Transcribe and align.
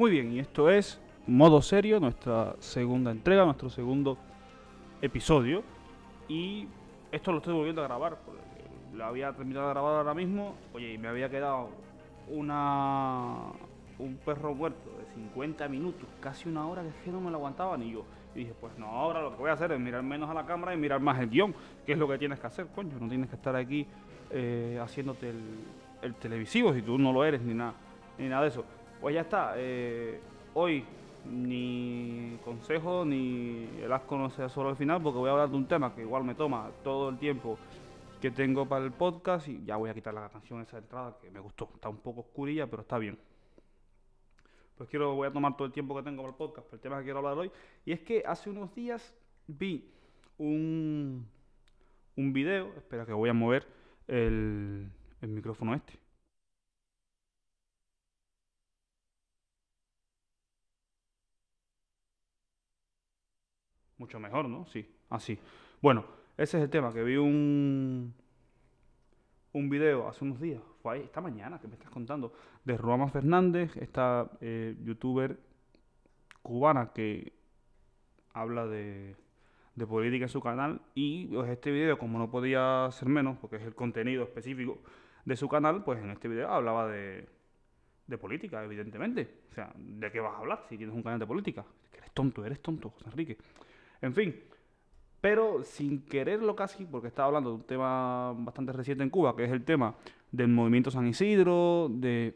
Muy 0.00 0.10
bien, 0.10 0.32
y 0.32 0.38
esto 0.38 0.70
es 0.70 0.98
Modo 1.26 1.60
Serio, 1.60 2.00
nuestra 2.00 2.56
segunda 2.58 3.10
entrega, 3.10 3.44
nuestro 3.44 3.68
segundo 3.68 4.16
episodio. 5.02 5.62
Y 6.26 6.66
esto 7.12 7.32
lo 7.32 7.36
estoy 7.36 7.52
volviendo 7.52 7.82
a 7.82 7.84
grabar, 7.84 8.16
porque 8.24 8.40
lo 8.94 9.04
había 9.04 9.30
terminado 9.34 9.66
de 9.66 9.74
grabar 9.74 9.96
ahora 9.96 10.14
mismo. 10.14 10.54
Oye, 10.72 10.94
y 10.94 10.96
me 10.96 11.08
había 11.08 11.28
quedado 11.28 11.68
una 12.30 13.52
un 13.98 14.16
perro 14.24 14.54
muerto 14.54 14.88
de 14.98 15.04
50 15.16 15.68
minutos, 15.68 16.08
casi 16.22 16.48
una 16.48 16.66
hora, 16.66 16.80
que 16.80 16.88
es 16.88 16.94
que 17.04 17.10
no 17.10 17.20
me 17.20 17.30
lo 17.30 17.36
aguantaba 17.36 17.76
ni 17.76 17.92
yo. 17.92 18.06
Y 18.34 18.38
dije, 18.38 18.54
pues 18.58 18.72
no, 18.78 18.86
ahora 18.86 19.20
lo 19.20 19.32
que 19.32 19.36
voy 19.36 19.50
a 19.50 19.52
hacer 19.52 19.70
es 19.72 19.80
mirar 19.80 20.02
menos 20.02 20.30
a 20.30 20.32
la 20.32 20.46
cámara 20.46 20.72
y 20.72 20.78
mirar 20.78 21.00
más 21.00 21.20
el 21.20 21.28
guion, 21.28 21.54
que 21.84 21.92
es 21.92 21.98
lo 21.98 22.08
que 22.08 22.16
tienes 22.16 22.40
que 22.40 22.46
hacer, 22.46 22.68
coño. 22.74 22.96
No 22.98 23.06
tienes 23.06 23.28
que 23.28 23.36
estar 23.36 23.54
aquí 23.54 23.86
eh, 24.30 24.80
haciéndote 24.82 25.28
el, 25.28 25.42
el 26.00 26.14
televisivo 26.14 26.72
si 26.72 26.80
tú 26.80 26.96
no 26.96 27.12
lo 27.12 27.22
eres 27.22 27.42
ni 27.42 27.52
nada, 27.52 27.74
ni 28.16 28.28
nada 28.30 28.44
de 28.44 28.48
eso. 28.48 28.64
Pues 29.00 29.14
ya 29.14 29.22
está. 29.22 29.54
Eh, 29.56 30.20
hoy 30.54 30.84
ni 31.24 32.38
consejo 32.44 33.04
ni 33.04 33.68
el 33.80 33.92
asco 33.92 34.16
no 34.18 34.30
sea 34.30 34.48
solo 34.48 34.70
al 34.70 34.76
final 34.76 35.02
porque 35.02 35.18
voy 35.18 35.28
a 35.28 35.32
hablar 35.32 35.50
de 35.50 35.56
un 35.56 35.66
tema 35.66 35.94
que 35.94 36.02
igual 36.02 36.24
me 36.24 36.34
toma 36.34 36.70
todo 36.82 37.10
el 37.10 37.18
tiempo 37.18 37.58
que 38.20 38.30
tengo 38.30 38.66
para 38.66 38.84
el 38.84 38.92
podcast 38.92 39.48
y 39.48 39.64
ya 39.64 39.76
voy 39.76 39.88
a 39.88 39.94
quitar 39.94 40.12
la 40.12 40.28
canción 40.28 40.60
esa 40.60 40.78
entrada 40.78 41.16
que 41.20 41.30
me 41.30 41.40
gustó. 41.40 41.70
Está 41.74 41.88
un 41.88 41.98
poco 41.98 42.20
oscurilla, 42.20 42.66
pero 42.66 42.82
está 42.82 42.98
bien. 42.98 43.18
Pues 44.76 44.88
quiero, 44.90 45.14
voy 45.14 45.28
a 45.28 45.32
tomar 45.32 45.56
todo 45.56 45.66
el 45.66 45.72
tiempo 45.72 45.94
que 45.96 46.02
tengo 46.02 46.22
para 46.22 46.32
el 46.32 46.36
podcast, 46.36 46.66
para 46.66 46.76
el 46.76 46.80
tema 46.80 46.98
que 46.98 47.04
quiero 47.04 47.18
hablar 47.18 47.38
hoy. 47.38 47.50
Y 47.86 47.92
es 47.92 48.00
que 48.00 48.22
hace 48.26 48.50
unos 48.50 48.74
días 48.74 49.14
vi 49.46 49.90
un, 50.36 51.26
un 52.16 52.32
video, 52.32 52.72
espera 52.76 53.06
que 53.06 53.12
voy 53.12 53.30
a 53.30 53.34
mover 53.34 53.66
el, 54.06 54.90
el 55.22 55.28
micrófono 55.30 55.74
este. 55.74 55.99
Mucho 64.00 64.18
mejor, 64.18 64.48
¿no? 64.48 64.64
Sí, 64.64 64.90
así. 65.10 65.38
Bueno, 65.82 66.06
ese 66.38 66.56
es 66.56 66.64
el 66.64 66.70
tema, 66.70 66.90
que 66.90 67.04
vi 67.04 67.16
un, 67.16 68.14
un 69.52 69.68
video 69.68 70.08
hace 70.08 70.24
unos 70.24 70.40
días, 70.40 70.62
fue 70.82 70.94
ahí, 70.94 71.02
esta 71.02 71.20
mañana 71.20 71.60
que 71.60 71.68
me 71.68 71.74
estás 71.74 71.90
contando, 71.90 72.32
de 72.64 72.78
Roma 72.78 73.08
Fernández, 73.08 73.76
esta 73.76 74.30
eh, 74.40 74.74
youtuber 74.82 75.38
cubana 76.40 76.94
que 76.94 77.34
habla 78.32 78.66
de, 78.66 79.16
de 79.74 79.86
política 79.86 80.24
en 80.24 80.28
su 80.30 80.40
canal 80.40 80.80
y 80.94 81.26
pues, 81.26 81.50
este 81.50 81.70
video, 81.70 81.98
como 81.98 82.18
no 82.18 82.30
podía 82.30 82.88
ser 82.92 83.10
menos, 83.10 83.36
porque 83.36 83.56
es 83.56 83.62
el 83.64 83.74
contenido 83.74 84.22
específico 84.22 84.78
de 85.26 85.36
su 85.36 85.46
canal, 85.46 85.84
pues 85.84 86.02
en 86.02 86.08
este 86.08 86.26
video 86.26 86.48
hablaba 86.48 86.88
de, 86.88 87.28
de 88.06 88.16
política, 88.16 88.64
evidentemente. 88.64 89.42
O 89.50 89.54
sea, 89.54 89.74
¿de 89.76 90.10
qué 90.10 90.20
vas 90.20 90.36
a 90.36 90.38
hablar 90.38 90.64
si 90.70 90.78
tienes 90.78 90.96
un 90.96 91.02
canal 91.02 91.18
de 91.18 91.26
política? 91.26 91.66
Eres 91.92 92.12
tonto, 92.12 92.46
eres 92.46 92.62
tonto, 92.62 92.88
José 92.88 93.10
Enrique. 93.10 93.36
En 94.02 94.14
fin, 94.14 94.34
pero 95.20 95.62
sin 95.64 96.04
quererlo 96.06 96.56
casi, 96.56 96.86
porque 96.86 97.08
estaba 97.08 97.28
hablando 97.28 97.50
de 97.50 97.56
un 97.56 97.62
tema 97.64 98.32
bastante 98.38 98.72
reciente 98.72 99.04
en 99.04 99.10
Cuba, 99.10 99.36
que 99.36 99.44
es 99.44 99.50
el 99.50 99.64
tema 99.64 99.94
del 100.32 100.48
movimiento 100.48 100.90
San 100.90 101.06
Isidro, 101.06 101.88
de, 101.90 102.34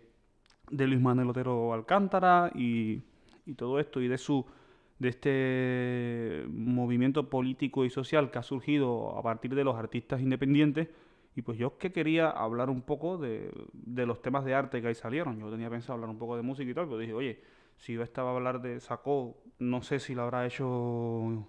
Luis 0.70 1.00
Manuel 1.00 1.30
Otero 1.30 1.72
Alcántara 1.72 2.50
y, 2.54 3.02
y 3.47 3.54
todo 3.54 3.78
esto, 3.78 4.00
y 4.00 4.08
de 4.08 4.19
su 4.19 4.44
de 4.98 5.08
este 5.08 6.44
movimiento 6.48 7.28
político 7.28 7.84
y 7.84 7.91
social 7.91 8.31
que 8.31 8.38
ha 8.38 8.42
surgido 8.42 9.16
a 9.19 9.22
partir 9.22 9.54
de 9.54 9.64
los 9.64 9.76
artistas 9.76 10.20
independientes. 10.20 10.88
Y 11.36 11.42
pues 11.42 11.58
yo 11.58 11.78
que 11.78 11.91
quería 11.91 12.31
hablar 12.31 12.70
un 12.70 12.82
poco 12.82 13.19
de, 13.19 13.50
de 13.72 14.06
los 14.06 14.22
temas 14.22 14.44
de 14.44 14.54
arte 14.54 14.81
que 14.81 14.88
ahí 14.88 14.94
salieron. 14.94 15.41
Yo 15.41 15.50
tenía 15.50 15.69
pensado 15.69 15.94
hablar 15.94 16.10
un 16.10 16.19
poco 16.19 16.36
de 16.36 16.42
música 16.42 16.70
y 16.70 16.75
tal, 16.75 16.86
pero 16.86 16.98
dije, 16.98 17.12
oye, 17.12 17.42
si 17.76 17.94
yo 17.94 18.02
estaba 18.02 18.31
a 18.31 18.36
hablar 18.36 18.62
de 18.62 18.78
Sacó, 18.78 19.36
no 19.58 19.82
sé 19.82 19.98
si 19.98 20.14
lo 20.14 20.22
habrá 20.22 20.46
hecho 20.46 21.48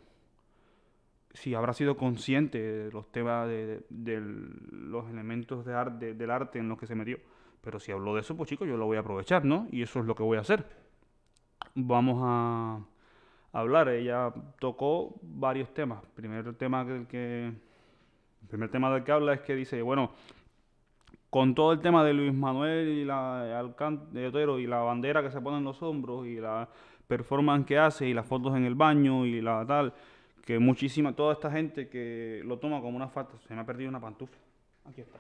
si 1.36 1.54
habrá 1.54 1.74
sido 1.74 1.98
consciente 1.98 2.60
de 2.60 2.92
los 2.92 3.12
temas 3.12 3.48
de, 3.48 3.84
los 4.72 5.10
elementos 5.10 5.66
de 5.66 5.74
arte, 5.74 6.14
del 6.14 6.32
arte 6.32 6.60
en 6.60 6.70
los 6.70 6.78
que 6.78 6.88
se 6.88 6.96
metió. 6.96 7.20
Pero 7.62 7.80
si 7.80 7.92
habló 7.92 8.16
de 8.16 8.22
eso, 8.22 8.38
pues 8.38 8.50
chicos, 8.50 8.68
yo 8.68 8.78
lo 8.78 8.86
voy 8.86 8.98
a 8.98 9.02
aprovechar, 9.02 9.44
¿no? 9.44 9.68
Y 9.72 9.82
eso 9.82 10.00
es 10.00 10.06
lo 10.06 10.16
que 10.16 10.24
voy 10.24 10.38
a 10.38 10.42
hacer. 10.42 10.66
Vamos 11.74 12.22
a 12.24 12.80
hablar. 13.52 13.90
Ella 13.90 14.34
tocó 14.60 15.16
varios 15.22 15.74
temas. 15.74 16.04
El 16.04 16.10
primer 16.12 16.54
tema 16.56 16.86
que, 16.86 17.06
que 17.08 17.46
el 17.48 18.48
primer 18.48 18.70
tema 18.70 18.94
del 18.94 19.04
que 19.04 19.12
habla 19.12 19.34
es 19.34 19.42
que 19.42 19.56
dice, 19.56 19.82
bueno, 19.82 20.12
con 21.30 21.54
todo 21.54 21.74
el 21.74 21.82
tema 21.82 22.04
de 22.06 22.14
Luis 22.14 22.34
Manuel 22.34 22.88
y 22.88 23.04
la 23.04 23.64
de 24.12 24.28
Otero 24.28 24.60
y 24.60 24.68
la 24.68 24.80
bandera 24.80 25.22
que 25.22 25.32
se 25.32 25.42
pone 25.42 25.58
en 25.58 25.66
los 25.66 25.82
hombros 25.82 26.26
y 26.28 26.36
la 26.36 26.70
performance 27.08 27.66
que 27.66 27.78
hace 27.78 28.08
y 28.08 28.14
las 28.14 28.26
fotos 28.26 28.56
en 28.56 28.64
el 28.64 28.76
baño 28.76 29.26
y 29.26 29.42
la 29.42 29.66
tal 29.66 29.94
que 30.46 30.60
muchísima, 30.60 31.14
toda 31.14 31.34
esta 31.34 31.52
gente 31.52 31.90
que 31.90 32.42
lo 32.46 32.60
toma 32.60 32.80
como 32.80 32.96
una 32.96 33.10
falta, 33.10 33.38
se 33.48 33.54
me 33.54 33.62
ha 33.62 33.66
perdido 33.66 33.90
una 33.90 34.00
pantufla, 34.00 34.38
aquí 34.86 35.02
está, 35.02 35.20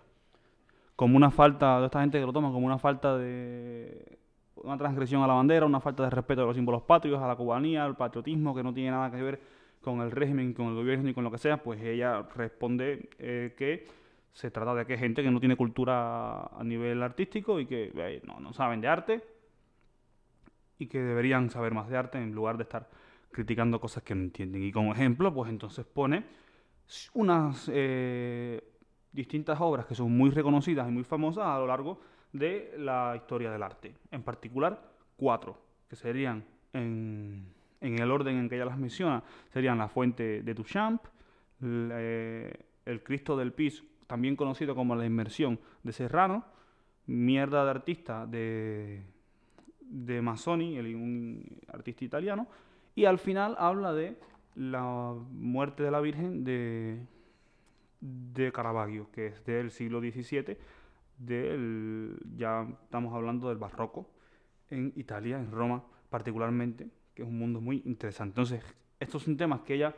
como 0.95 1.17
una 1.17 1.31
falta, 1.31 1.75
toda 1.75 1.87
esta 1.87 2.01
gente 2.01 2.19
que 2.19 2.25
lo 2.25 2.31
toma 2.31 2.51
como 2.51 2.65
una 2.65 2.77
falta 2.77 3.17
de, 3.17 4.19
una 4.55 4.77
transgresión 4.77 5.23
a 5.23 5.27
la 5.27 5.33
bandera, 5.33 5.65
una 5.65 5.79
falta 5.79 6.03
de 6.03 6.11
respeto 6.11 6.43
a 6.43 6.45
los 6.45 6.55
símbolos 6.55 6.83
patrios, 6.83 7.21
a 7.21 7.27
la 7.27 7.35
cubanía, 7.35 7.83
al 7.83 7.97
patriotismo, 7.97 8.55
que 8.55 8.63
no 8.63 8.73
tiene 8.73 8.91
nada 8.91 9.11
que 9.11 9.21
ver 9.21 9.41
con 9.81 10.01
el 10.01 10.11
régimen, 10.11 10.53
con 10.53 10.67
el 10.67 10.75
gobierno 10.75 11.05
ni 11.05 11.13
con 11.13 11.23
lo 11.23 11.31
que 11.31 11.37
sea, 11.37 11.61
pues 11.61 11.81
ella 11.81 12.23
responde 12.35 13.09
eh, 13.19 13.53
que 13.57 13.87
se 14.33 14.51
trata 14.51 14.73
de 14.73 14.85
que 14.85 14.97
gente 14.97 15.23
que 15.23 15.31
no 15.31 15.39
tiene 15.39 15.55
cultura 15.55 16.45
a 16.45 16.63
nivel 16.63 17.01
artístico 17.03 17.59
y 17.59 17.65
que 17.65 17.91
eh, 17.95 18.21
no, 18.25 18.39
no 18.39 18.53
saben 18.53 18.81
de 18.81 18.87
arte 18.87 19.23
y 20.77 20.87
que 20.87 20.99
deberían 20.99 21.49
saber 21.49 21.73
más 21.73 21.87
de 21.87 21.97
arte 21.97 22.17
en 22.17 22.33
lugar 22.33 22.57
de 22.57 22.63
estar 22.63 22.89
criticando 23.35 23.81
cosas 23.81 24.01
que 24.01 24.15
no 24.15 24.21
entienden. 24.21 24.63
Y 24.63 24.71
como 24.71 24.93
ejemplo, 24.93 25.33
pues 25.33 25.49
entonces 25.49 25.85
pone 25.85 26.23
unas 27.15 27.69
eh, 27.73 28.63
distintas 29.11 29.59
obras 29.59 29.85
que 29.85 29.93
son 29.93 30.15
muy 30.15 30.29
reconocidas 30.29 30.87
y 30.87 30.91
muy 30.91 31.03
famosas 31.03 31.45
a 31.45 31.59
lo 31.59 31.67
largo 31.67 31.99
de 32.31 32.73
la 32.77 33.13
historia 33.17 33.51
del 33.51 33.61
arte. 33.61 33.93
En 34.09 34.23
particular, 34.23 34.81
cuatro, 35.17 35.59
que 35.89 35.97
serían 35.97 36.45
en, 36.71 37.45
en 37.81 37.99
el 37.99 38.09
orden 38.09 38.37
en 38.37 38.47
que 38.47 38.55
ella 38.55 38.65
las 38.65 38.77
menciona, 38.77 39.21
serían 39.51 39.79
La 39.79 39.89
Fuente 39.89 40.41
de 40.41 40.53
Duchamp, 40.53 41.03
eh, 41.61 42.53
el 42.85 43.03
Cristo 43.03 43.35
del 43.35 43.51
Pis, 43.51 43.83
también 44.07 44.37
conocido 44.37 44.75
como 44.75 44.95
La 44.95 45.05
Inmersión 45.05 45.59
de 45.83 45.91
Serrano, 45.91 46.45
Mierda 47.07 47.65
de 47.65 47.69
Artista 47.69 48.25
de, 48.25 49.03
de 49.81 50.21
Mazzoni, 50.21 50.77
el, 50.77 50.95
un 50.95 51.43
artista 51.67 52.05
italiano, 52.05 52.47
y 52.95 53.05
al 53.05 53.19
final 53.19 53.55
habla 53.59 53.93
de 53.93 54.17
la 54.55 55.13
muerte 55.31 55.83
de 55.83 55.91
la 55.91 55.99
Virgen 55.99 56.43
de, 56.43 57.05
de 57.99 58.51
Caravaggio, 58.51 59.11
que 59.11 59.27
es 59.27 59.45
del 59.45 59.69
siglo 59.69 59.99
XVII, 59.99 60.57
del, 61.17 62.17
ya 62.35 62.67
estamos 62.83 63.13
hablando 63.13 63.49
del 63.49 63.57
barroco 63.57 64.09
en 64.69 64.93
Italia, 64.95 65.37
en 65.37 65.51
Roma 65.51 65.83
particularmente, 66.09 66.87
que 67.13 67.23
es 67.23 67.27
un 67.27 67.37
mundo 67.37 67.59
muy 67.59 67.81
interesante. 67.85 68.31
Entonces, 68.31 68.63
estos 68.99 69.23
son 69.23 69.35
temas 69.35 69.61
que 69.61 69.75
ella 69.75 69.93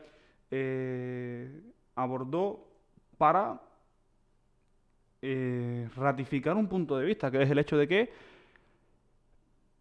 eh, 0.49 1.61
abordó 1.95 2.67
para 3.17 3.61
eh, 5.21 5.87
ratificar 5.95 6.55
un 6.55 6.67
punto 6.67 6.97
de 6.97 7.05
vista, 7.05 7.29
que 7.29 7.41
es 7.41 7.49
el 7.49 7.59
hecho 7.59 7.77
de 7.77 7.87
que 7.87 8.09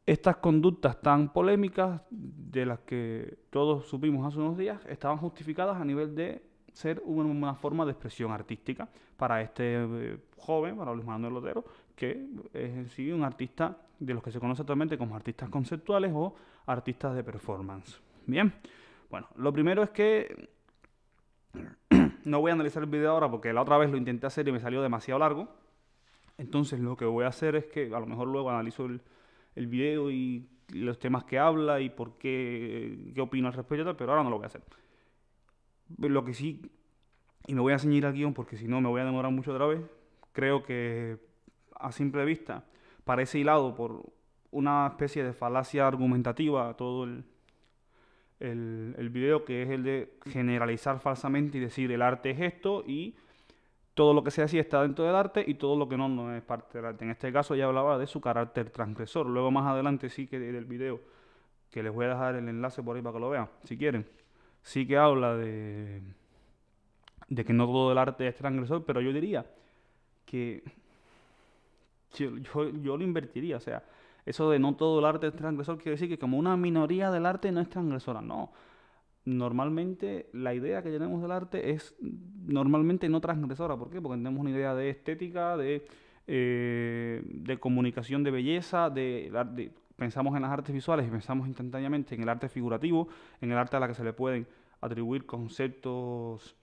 estas 0.06 0.36
conductas 0.36 1.00
tan 1.00 1.32
polémicas 1.32 2.00
de 2.10 2.64
las 2.64 2.78
que 2.80 3.38
todos 3.50 3.86
supimos 3.86 4.24
hace 4.24 4.38
unos 4.38 4.56
días 4.56 4.80
estaban 4.86 5.18
justificadas 5.18 5.76
a 5.80 5.84
nivel 5.84 6.14
de 6.14 6.42
ser 6.72 7.02
una 7.04 7.54
forma 7.54 7.84
de 7.84 7.90
expresión 7.92 8.30
artística 8.30 8.88
para 9.16 9.42
este 9.42 9.74
eh, 9.76 10.18
joven, 10.36 10.76
para 10.76 10.92
Luis 10.92 11.06
Manuel 11.06 11.34
Lotero, 11.34 11.64
que 11.96 12.28
es 12.52 12.70
en 12.70 12.88
sí 12.88 13.10
un 13.10 13.24
artista 13.24 13.78
de 13.98 14.14
los 14.14 14.22
que 14.22 14.30
se 14.30 14.38
conoce 14.38 14.62
actualmente 14.62 14.96
como 14.96 15.16
artistas 15.16 15.48
conceptuales 15.48 16.12
o 16.14 16.36
artistas 16.66 17.16
de 17.16 17.24
performance. 17.24 18.00
Bien, 18.26 18.52
bueno, 19.10 19.26
lo 19.36 19.52
primero 19.52 19.82
es 19.82 19.90
que 19.90 20.50
no 22.24 22.40
voy 22.40 22.50
a 22.50 22.54
analizar 22.54 22.82
el 22.82 22.90
video 22.90 23.10
ahora 23.10 23.28
porque 23.28 23.52
la 23.52 23.62
otra 23.62 23.78
vez 23.78 23.90
lo 23.90 23.96
intenté 23.96 24.26
hacer 24.26 24.46
y 24.46 24.52
me 24.52 24.60
salió 24.60 24.82
demasiado 24.82 25.18
largo. 25.18 25.48
Entonces 26.38 26.78
lo 26.78 26.96
que 26.96 27.06
voy 27.06 27.24
a 27.24 27.28
hacer 27.28 27.56
es 27.56 27.64
que 27.64 27.86
a 27.86 27.98
lo 27.98 28.06
mejor 28.06 28.28
luego 28.28 28.50
analizo 28.50 28.84
el, 28.84 29.00
el 29.56 29.66
video 29.66 30.10
y 30.10 30.48
los 30.72 30.98
temas 30.98 31.24
que 31.24 31.38
habla 31.38 31.80
y 31.80 31.90
por 31.90 32.18
qué, 32.18 33.10
qué 33.14 33.20
opino 33.20 33.48
al 33.48 33.54
respecto, 33.54 33.96
pero 33.96 34.12
ahora 34.12 34.22
no 34.22 34.30
lo 34.30 34.36
voy 34.36 34.44
a 34.44 34.48
hacer. 34.48 34.62
Lo 35.98 36.24
que 36.24 36.34
sí, 36.34 36.62
y 37.46 37.54
me 37.54 37.60
voy 37.60 37.72
a 37.72 37.78
ceñir 37.78 38.06
al 38.06 38.12
guion 38.12 38.34
porque 38.34 38.56
si 38.56 38.68
no 38.68 38.80
me 38.80 38.88
voy 38.88 39.00
a 39.00 39.04
demorar 39.04 39.32
mucho 39.32 39.52
otra 39.52 39.66
vez, 39.66 39.80
creo 40.32 40.62
que 40.62 41.18
a 41.74 41.92
simple 41.92 42.24
vista 42.24 42.64
parece 43.04 43.38
hilado 43.38 43.74
por 43.74 44.12
una 44.50 44.86
especie 44.88 45.22
de 45.24 45.32
falacia 45.32 45.86
argumentativa 45.86 46.74
todo 46.76 47.04
el, 47.04 47.24
el, 48.40 48.94
el 48.98 49.10
video, 49.10 49.44
que 49.44 49.62
es 49.62 49.70
el 49.70 49.82
de 49.82 50.18
generalizar 50.26 50.98
falsamente 51.00 51.58
y 51.58 51.60
decir 51.60 51.92
el 51.92 52.02
arte 52.02 52.30
es 52.30 52.40
esto 52.40 52.82
y 52.86 53.14
todo 53.96 54.12
lo 54.12 54.22
que 54.22 54.30
sea 54.30 54.44
así 54.44 54.58
está 54.58 54.82
dentro 54.82 55.06
del 55.06 55.14
arte 55.14 55.42
y 55.46 55.54
todo 55.54 55.74
lo 55.74 55.88
que 55.88 55.96
no 55.96 56.06
no 56.06 56.36
es 56.36 56.42
parte 56.42 56.76
del 56.76 56.84
arte. 56.84 57.06
En 57.06 57.10
este 57.12 57.32
caso 57.32 57.54
ya 57.54 57.64
hablaba 57.64 57.96
de 57.96 58.06
su 58.06 58.20
carácter 58.20 58.68
transgresor. 58.68 59.26
Luego 59.26 59.50
más 59.50 59.66
adelante 59.66 60.10
sí 60.10 60.26
que 60.26 60.38
del 60.38 60.66
video, 60.66 61.00
que 61.70 61.82
les 61.82 61.90
voy 61.90 62.04
a 62.04 62.10
dejar 62.10 62.34
el 62.36 62.46
enlace 62.46 62.82
por 62.82 62.94
ahí 62.94 63.00
para 63.00 63.14
que 63.14 63.20
lo 63.20 63.30
vean, 63.30 63.48
si 63.64 63.78
quieren, 63.78 64.06
sí 64.62 64.86
que 64.86 64.98
habla 64.98 65.34
de, 65.34 66.02
de 67.28 67.44
que 67.46 67.54
no 67.54 67.64
todo 67.64 67.90
el 67.90 67.96
arte 67.96 68.28
es 68.28 68.36
transgresor, 68.36 68.84
pero 68.84 69.00
yo 69.00 69.14
diría 69.14 69.46
que 70.26 70.62
yo, 72.18 72.36
yo, 72.36 72.68
yo 72.68 72.98
lo 72.98 73.02
invertiría, 73.02 73.56
o 73.56 73.60
sea, 73.60 73.82
eso 74.26 74.50
de 74.50 74.58
no 74.58 74.76
todo 74.76 74.98
el 74.98 75.06
arte 75.06 75.28
es 75.28 75.34
transgresor 75.34 75.78
quiere 75.78 75.92
decir 75.92 76.10
que 76.10 76.18
como 76.18 76.36
una 76.36 76.54
minoría 76.58 77.10
del 77.10 77.24
arte 77.24 77.50
no 77.50 77.62
es 77.62 77.70
transgresora, 77.70 78.20
no 78.20 78.52
normalmente 79.26 80.30
la 80.32 80.54
idea 80.54 80.82
que 80.82 80.90
tenemos 80.90 81.20
del 81.20 81.32
arte 81.32 81.72
es 81.72 81.94
normalmente 82.00 83.08
no 83.08 83.20
transgresora. 83.20 83.76
¿Por 83.76 83.90
qué? 83.90 84.00
Porque 84.00 84.16
tenemos 84.16 84.40
una 84.40 84.50
idea 84.50 84.74
de 84.74 84.88
estética, 84.88 85.56
de, 85.56 85.84
eh, 86.26 87.22
de 87.24 87.58
comunicación 87.58 88.22
de 88.22 88.30
belleza, 88.30 88.88
de, 88.88 89.30
de, 89.52 89.72
pensamos 89.96 90.34
en 90.36 90.42
las 90.42 90.52
artes 90.52 90.72
visuales 90.72 91.06
y 91.06 91.10
pensamos 91.10 91.48
instantáneamente 91.48 92.14
en 92.14 92.22
el 92.22 92.28
arte 92.28 92.48
figurativo, 92.48 93.08
en 93.40 93.50
el 93.50 93.58
arte 93.58 93.76
a 93.76 93.80
la 93.80 93.88
que 93.88 93.94
se 93.94 94.04
le 94.04 94.12
pueden 94.12 94.46
atribuir 94.80 95.26
conceptos 95.26 96.56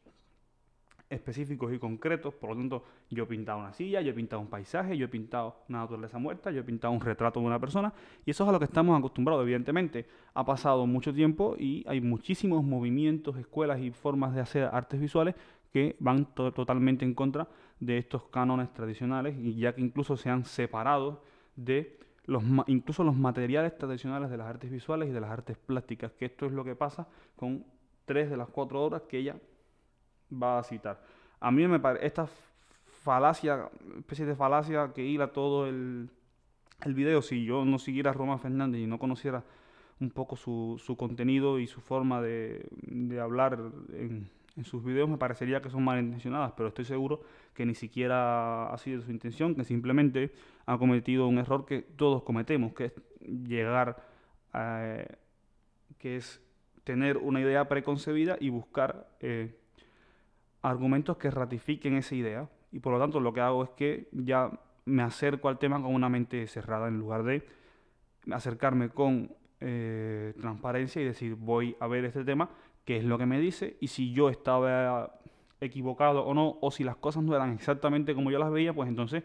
específicos 1.13 1.74
y 1.74 1.80
concretos. 1.80 2.33
Por 2.33 2.50
lo 2.50 2.56
tanto, 2.56 2.83
yo 3.10 3.24
he 3.24 3.27
pintado 3.27 3.60
una 3.60 3.74
silla, 3.74 4.01
yo 4.01 4.12
he 4.12 4.13
pintado 4.13 4.42
un 4.42 4.50
paisaje, 4.50 4.98
yo 4.98 5.06
he 5.06 5.10
pintado 5.10 5.57
una 5.69 5.80
naturaleza 5.80 6.18
muerta, 6.18 6.51
yo 6.51 6.62
he 6.62 6.63
pintado 6.63 6.94
un 6.94 7.01
retrato 7.01 7.39
de 7.39 7.45
una 7.45 7.60
persona. 7.60 7.94
Y 8.25 8.31
eso 8.31 8.44
es 8.44 8.50
a 8.50 8.51
lo 8.51 8.60
que 8.60 8.65
estamos 8.65 8.98
acostumbrados. 8.98 9.44
Evidentemente, 9.44 10.06
ha 10.33 10.45
pasado 10.45 10.86
mucho 10.86 11.13
tiempo 11.13 11.56
y 11.57 11.83
hay 11.88 12.01
muchísimos 12.01 12.63
movimientos, 12.63 13.38
escuelas 13.38 13.80
y 13.80 13.92
formas 13.92 14.33
de 14.36 14.42
hacer 14.42 14.63
artes 14.65 15.00
visuales 15.00 15.36
que 15.71 15.95
van 16.00 16.25
to 16.36 16.51
totalmente 16.51 17.04
en 17.04 17.13
contra 17.13 17.48
de 17.80 17.98
estos 17.98 18.24
cánones 18.25 18.71
tradicionales 18.74 19.36
y 19.38 19.56
ya 19.56 19.74
que 19.74 19.81
incluso 19.81 20.15
se 20.15 20.30
han 20.30 20.45
separado 20.45 21.24
de 21.56 22.00
los 22.25 22.44
incluso 22.68 23.04
los 23.04 23.15
materiales 23.15 23.77
tradicionales 23.77 24.30
de 24.30 24.38
las 24.38 24.48
artes 24.48 24.71
visuales 24.71 25.10
y 25.10 25.12
de 25.12 25.19
las 25.19 25.31
artes 25.31 25.57
plásticas, 25.57 26.12
que 26.13 26.25
esto 26.25 26.45
es 26.45 26.54
lo 26.54 26.63
que 26.63 26.75
pasa 26.75 27.07
con 27.36 27.65
tres 28.06 28.30
de 28.30 28.38
las 28.38 28.50
cuatro 28.50 28.81
obras 28.81 29.01
que 29.04 29.18
ella 29.18 29.36
va 30.41 30.59
a 30.59 30.63
citar. 30.63 31.01
A 31.39 31.51
mí 31.51 31.68
me 31.68 31.80
parece, 31.80 32.06
esta 32.06 32.27
falacia, 33.03 33.69
especie 33.97 34.25
de 34.25 34.35
falacia 34.35 34.91
que 34.94 35.06
hila 35.06 35.27
todo 35.27 35.68
el, 35.68 36.09
el 36.85 36.94
video, 36.94 37.21
si 37.21 37.44
yo 37.45 37.65
no 37.65 37.80
siguiera 37.80 38.12
a 38.12 38.13
Roma 38.13 38.38
Fernández 38.38 38.81
y 38.81 38.88
no 38.88 39.00
conociera 39.00 39.44
un 40.00 40.09
poco 40.09 40.35
su, 40.35 40.81
su 40.83 40.97
contenido 40.97 41.59
y 41.59 41.68
su 41.68 41.81
forma 41.81 42.21
de, 42.21 42.65
de 42.81 43.19
hablar 43.19 43.59
en, 43.94 44.30
en, 44.56 44.65
sus 44.65 44.83
videos, 44.83 45.09
me 45.09 45.18
parecería 45.18 45.62
que 45.62 45.69
son 45.69 45.83
malintencionadas, 45.83 46.53
pero 46.57 46.69
estoy 46.69 46.86
seguro 46.86 47.21
que 47.53 47.65
ni 47.65 47.75
siquiera 47.75 48.74
ha 48.74 48.77
sido 48.77 49.01
su 49.01 49.12
intención, 49.12 49.56
que 49.56 49.63
simplemente 49.63 50.31
ha 50.65 50.77
cometido 50.77 51.27
un 51.27 51.38
error 51.38 51.65
que 51.65 51.81
todos 51.81 52.24
cometemos, 52.24 52.74
que 52.74 52.86
es 52.86 52.94
llegar 53.47 54.03
a, 54.51 55.06
que 55.97 56.18
es 56.18 56.41
tener 56.83 57.18
una 57.18 57.39
idea 57.39 57.68
preconcebida 57.68 58.38
y 58.39 58.50
buscar 58.50 59.07
eh, 59.19 59.56
argumentos 60.63 61.18
que 61.18 61.30
ratifiquen 61.30 61.95
esa 61.95 62.15
idea. 62.15 62.50
Y 62.71 62.80
por 62.80 62.94
lo 62.94 63.00
tanto 63.00 63.19
lo 63.19 63.31
que 63.33 63.42
hago 63.42 63.63
es 63.63 63.69
que 63.71 64.10
ya 64.12 64.50
me 64.86 65.04
acerco 65.04 65.50
al 65.50 65.60
tema 65.60 65.81
con 65.81 65.94
una 65.94 66.10
mente 66.10 66.48
cerrada 66.48 66.88
en 66.88 66.98
lugar 66.98 67.24
de 67.24 67.45
acercarme 68.31 68.89
con 68.89 69.31
eh, 69.60 70.33
transparencia 70.39 71.01
y 71.01 71.06
decir 71.06 71.36
voy 71.36 71.75
a 71.80 71.88
ver 71.88 72.06
este 72.06 72.25
tema, 72.25 72.50
qué 72.86 72.98
es 72.98 73.04
lo 73.04 73.18
que 73.18 73.25
me 73.25 73.39
dice 73.39 73.77
y 73.80 73.88
si 73.88 74.12
yo 74.12 74.30
estaba 74.30 75.19
equivocado 75.62 76.25
o 76.25 76.33
no, 76.33 76.57
o 76.62 76.71
si 76.71 76.83
las 76.83 76.98
cosas 76.98 77.24
no 77.24 77.36
eran 77.36 77.54
exactamente 77.54 78.15
como 78.15 78.31
yo 78.31 78.39
las 78.39 78.51
veía, 78.51 78.74
pues 78.74 78.89
entonces 78.89 79.24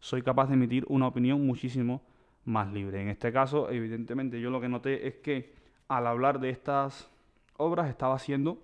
soy 0.00 0.22
capaz 0.22 0.48
de 0.48 0.54
emitir 0.54 0.84
una 0.88 1.06
opinión 1.06 1.46
muchísimo 1.46 2.02
más 2.44 2.72
libre. 2.72 3.00
En 3.00 3.08
este 3.08 3.32
caso, 3.32 3.70
evidentemente, 3.70 4.40
yo 4.40 4.50
lo 4.50 4.60
que 4.60 4.68
noté 4.68 5.06
es 5.06 5.16
que 5.16 5.54
al 5.88 6.06
hablar 6.06 6.40
de 6.40 6.50
estas 6.50 7.10
obras 7.56 7.88
estaba 7.88 8.18
siendo 8.18 8.62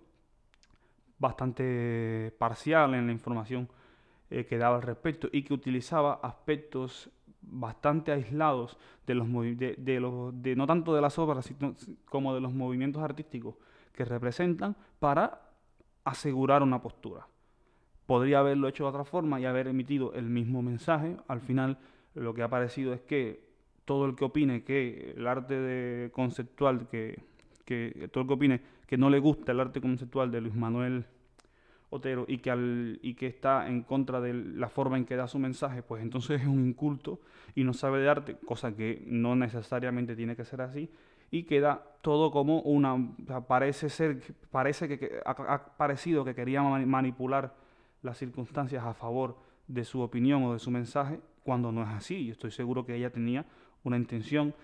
bastante 1.19 2.35
parcial 2.39 2.95
en 2.95 3.07
la 3.07 3.13
información 3.13 3.69
eh, 4.31 4.45
que 4.47 4.59
daba 4.59 4.77
al 4.77 4.83
respecto 4.83 5.29
y 5.33 5.43
que 5.43 5.55
utilizaba 5.55 6.21
aspectos 6.23 7.11
bastante 7.41 8.11
aislados 8.11 8.79
de 9.07 9.15
los 9.15 9.29
de, 9.29 10.55
no 10.57 10.67
tanto 10.67 10.95
de 10.95 11.01
las 11.01 11.19
obras 11.19 11.45
sino, 11.45 11.75
como 12.07 12.35
de 12.35 12.41
los 12.41 12.55
movimientos 12.55 13.03
artísticos 13.03 13.55
que 13.93 14.05
representan 14.05 14.77
para 14.99 15.43
asegurar 16.05 16.63
una 16.63 16.81
postura. 16.81 17.27
Podría 18.07 18.41
haberlo 18.41 18.69
hecho 18.69 18.85
de 18.85 18.91
otra 18.91 19.05
forma 19.05 19.41
y 19.41 19.47
haber 19.47 19.69
emitido 19.69 20.13
el 20.15 20.29
mismo 20.29 20.63
mensaje. 20.63 21.17
Al 21.29 21.41
final 21.41 21.79
lo 22.15 22.35
que 22.35 22.43
ha 22.43 22.49
parecido 22.49 22.93
es 22.93 23.01
que 23.03 23.45
todo 23.85 24.07
el 24.07 24.15
que 24.15 24.25
opine 24.25 24.65
que 24.65 25.15
el 25.17 25.27
arte 25.27 26.11
conceptual 26.13 26.89
que 26.89 27.19
que 27.65 28.09
todo 28.13 28.23
el 28.23 28.29
que 28.29 28.35
opine 28.35 28.61
que 28.87 28.97
no 28.97 29.11
le 29.11 29.19
gusta 29.19 29.53
el 29.53 29.61
arte 29.61 29.81
conceptual 29.81 30.31
de 30.31 30.41
Luis 30.41 30.55
Manuel 30.55 31.07
Otero 31.91 32.25
y 32.27 32.39
que, 32.39 32.51
al, 32.51 32.99
y 33.03 33.15
que 33.15 33.27
está 33.27 33.69
en 33.69 33.83
contra 33.83 34.21
de 34.21 34.35
la 34.35 34.69
forma 34.69 34.97
en 34.97 35.05
que 35.05 35.17
da 35.17 35.29
su 35.29 35.39
mensaje, 35.39 35.83
pues 35.83 36.03
entonces 36.03 36.41
es 36.41 36.47
un 36.47 36.67
inculto 36.67 37.21
y 37.55 37.65
no 37.65 37.73
sabe 37.73 38.01
de 38.01 38.09
arte, 38.09 38.37
cosa 38.45 38.75
que 38.75 39.03
no 39.07 39.37
necesariamente 39.37 40.17
tiene 40.17 40.35
que 40.35 40.45
ser 40.45 40.61
así, 40.61 40.91
y 41.31 41.45
queda 41.45 41.83
todo 42.01 42.31
como 42.31 42.61
una... 42.61 42.97
parece 43.47 43.89
ser, 43.89 44.21
parece 44.51 44.89
que, 44.89 45.21
ha, 45.25 45.31
ha, 45.31 45.77
parecido 45.77 46.25
que 46.25 46.35
quería 46.35 46.63
manipular 46.63 47.55
las 48.03 48.19
circunstancias 48.19 48.85
a 48.85 48.95
favor 48.95 49.37
de 49.67 49.85
su 49.85 50.01
opinión 50.01 50.43
o 50.45 50.53
de 50.53 50.59
su 50.59 50.71
mensaje, 50.71 51.21
cuando 51.43 51.73
no 51.73 51.83
es 51.83 51.89
así. 51.89 52.27
Yo 52.27 52.33
estoy 52.33 52.51
seguro 52.51 52.85
que 52.85 52.97
ella 52.97 53.11
tenía 53.11 53.47
una 53.83 53.97
intención 53.97 54.55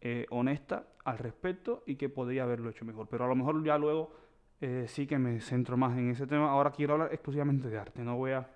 eh, 0.00 0.26
honesta 0.30 0.84
al 1.04 1.18
respecto 1.18 1.82
y 1.86 1.96
que 1.96 2.08
podría 2.08 2.44
haberlo 2.44 2.70
hecho 2.70 2.84
mejor. 2.84 3.08
Pero 3.08 3.24
a 3.24 3.28
lo 3.28 3.34
mejor 3.34 3.62
ya 3.64 3.78
luego 3.78 4.12
eh, 4.60 4.86
sí 4.88 5.06
que 5.06 5.18
me 5.18 5.40
centro 5.40 5.76
más 5.76 5.96
en 5.96 6.10
ese 6.10 6.26
tema. 6.26 6.50
Ahora 6.50 6.70
quiero 6.70 6.94
hablar 6.94 7.12
exclusivamente 7.12 7.68
de 7.68 7.78
arte. 7.78 8.02
No 8.02 8.16
voy 8.16 8.32
a 8.32 8.48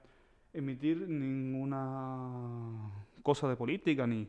emitir 0.52 1.08
ninguna 1.08 2.90
cosa 3.22 3.48
de 3.48 3.56
política 3.56 4.06
ni, 4.06 4.28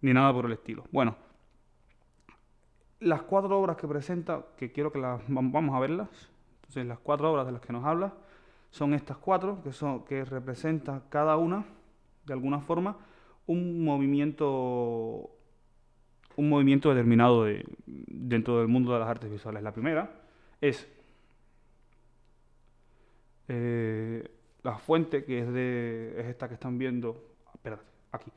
ni 0.00 0.12
nada 0.12 0.32
por 0.32 0.46
el 0.46 0.52
estilo. 0.52 0.84
Bueno, 0.90 1.16
las 3.00 3.22
cuatro 3.22 3.58
obras 3.58 3.76
que 3.76 3.88
presenta, 3.88 4.46
que 4.56 4.72
quiero 4.72 4.92
que 4.92 4.98
las 4.98 5.20
vamos 5.28 5.74
a 5.74 5.80
verlas. 5.80 6.08
Entonces, 6.56 6.86
las 6.86 6.98
cuatro 6.98 7.30
obras 7.32 7.46
de 7.46 7.52
las 7.52 7.60
que 7.60 7.72
nos 7.72 7.84
habla 7.84 8.14
son 8.70 8.94
estas 8.94 9.18
cuatro, 9.18 9.62
que, 9.62 9.72
son, 9.72 10.04
que 10.04 10.24
representan 10.24 11.02
cada 11.10 11.36
una, 11.36 11.66
de 12.24 12.32
alguna 12.32 12.60
forma, 12.60 12.96
un 13.46 13.84
movimiento 13.84 15.31
un 16.36 16.48
movimiento 16.48 16.90
determinado 16.90 17.44
de, 17.44 17.64
dentro 17.86 18.58
del 18.58 18.68
mundo 18.68 18.92
de 18.92 19.00
las 19.00 19.08
artes 19.08 19.30
visuales. 19.30 19.62
La 19.62 19.72
primera 19.72 20.10
es 20.60 20.88
eh, 23.48 24.28
la 24.62 24.78
fuente, 24.78 25.24
que 25.24 25.40
es, 25.40 25.52
de, 25.52 26.14
es 26.18 26.26
esta 26.26 26.48
que 26.48 26.54
están 26.54 26.78
viendo, 26.78 27.22
espérate, 27.54 27.82
aquí, 28.12 28.30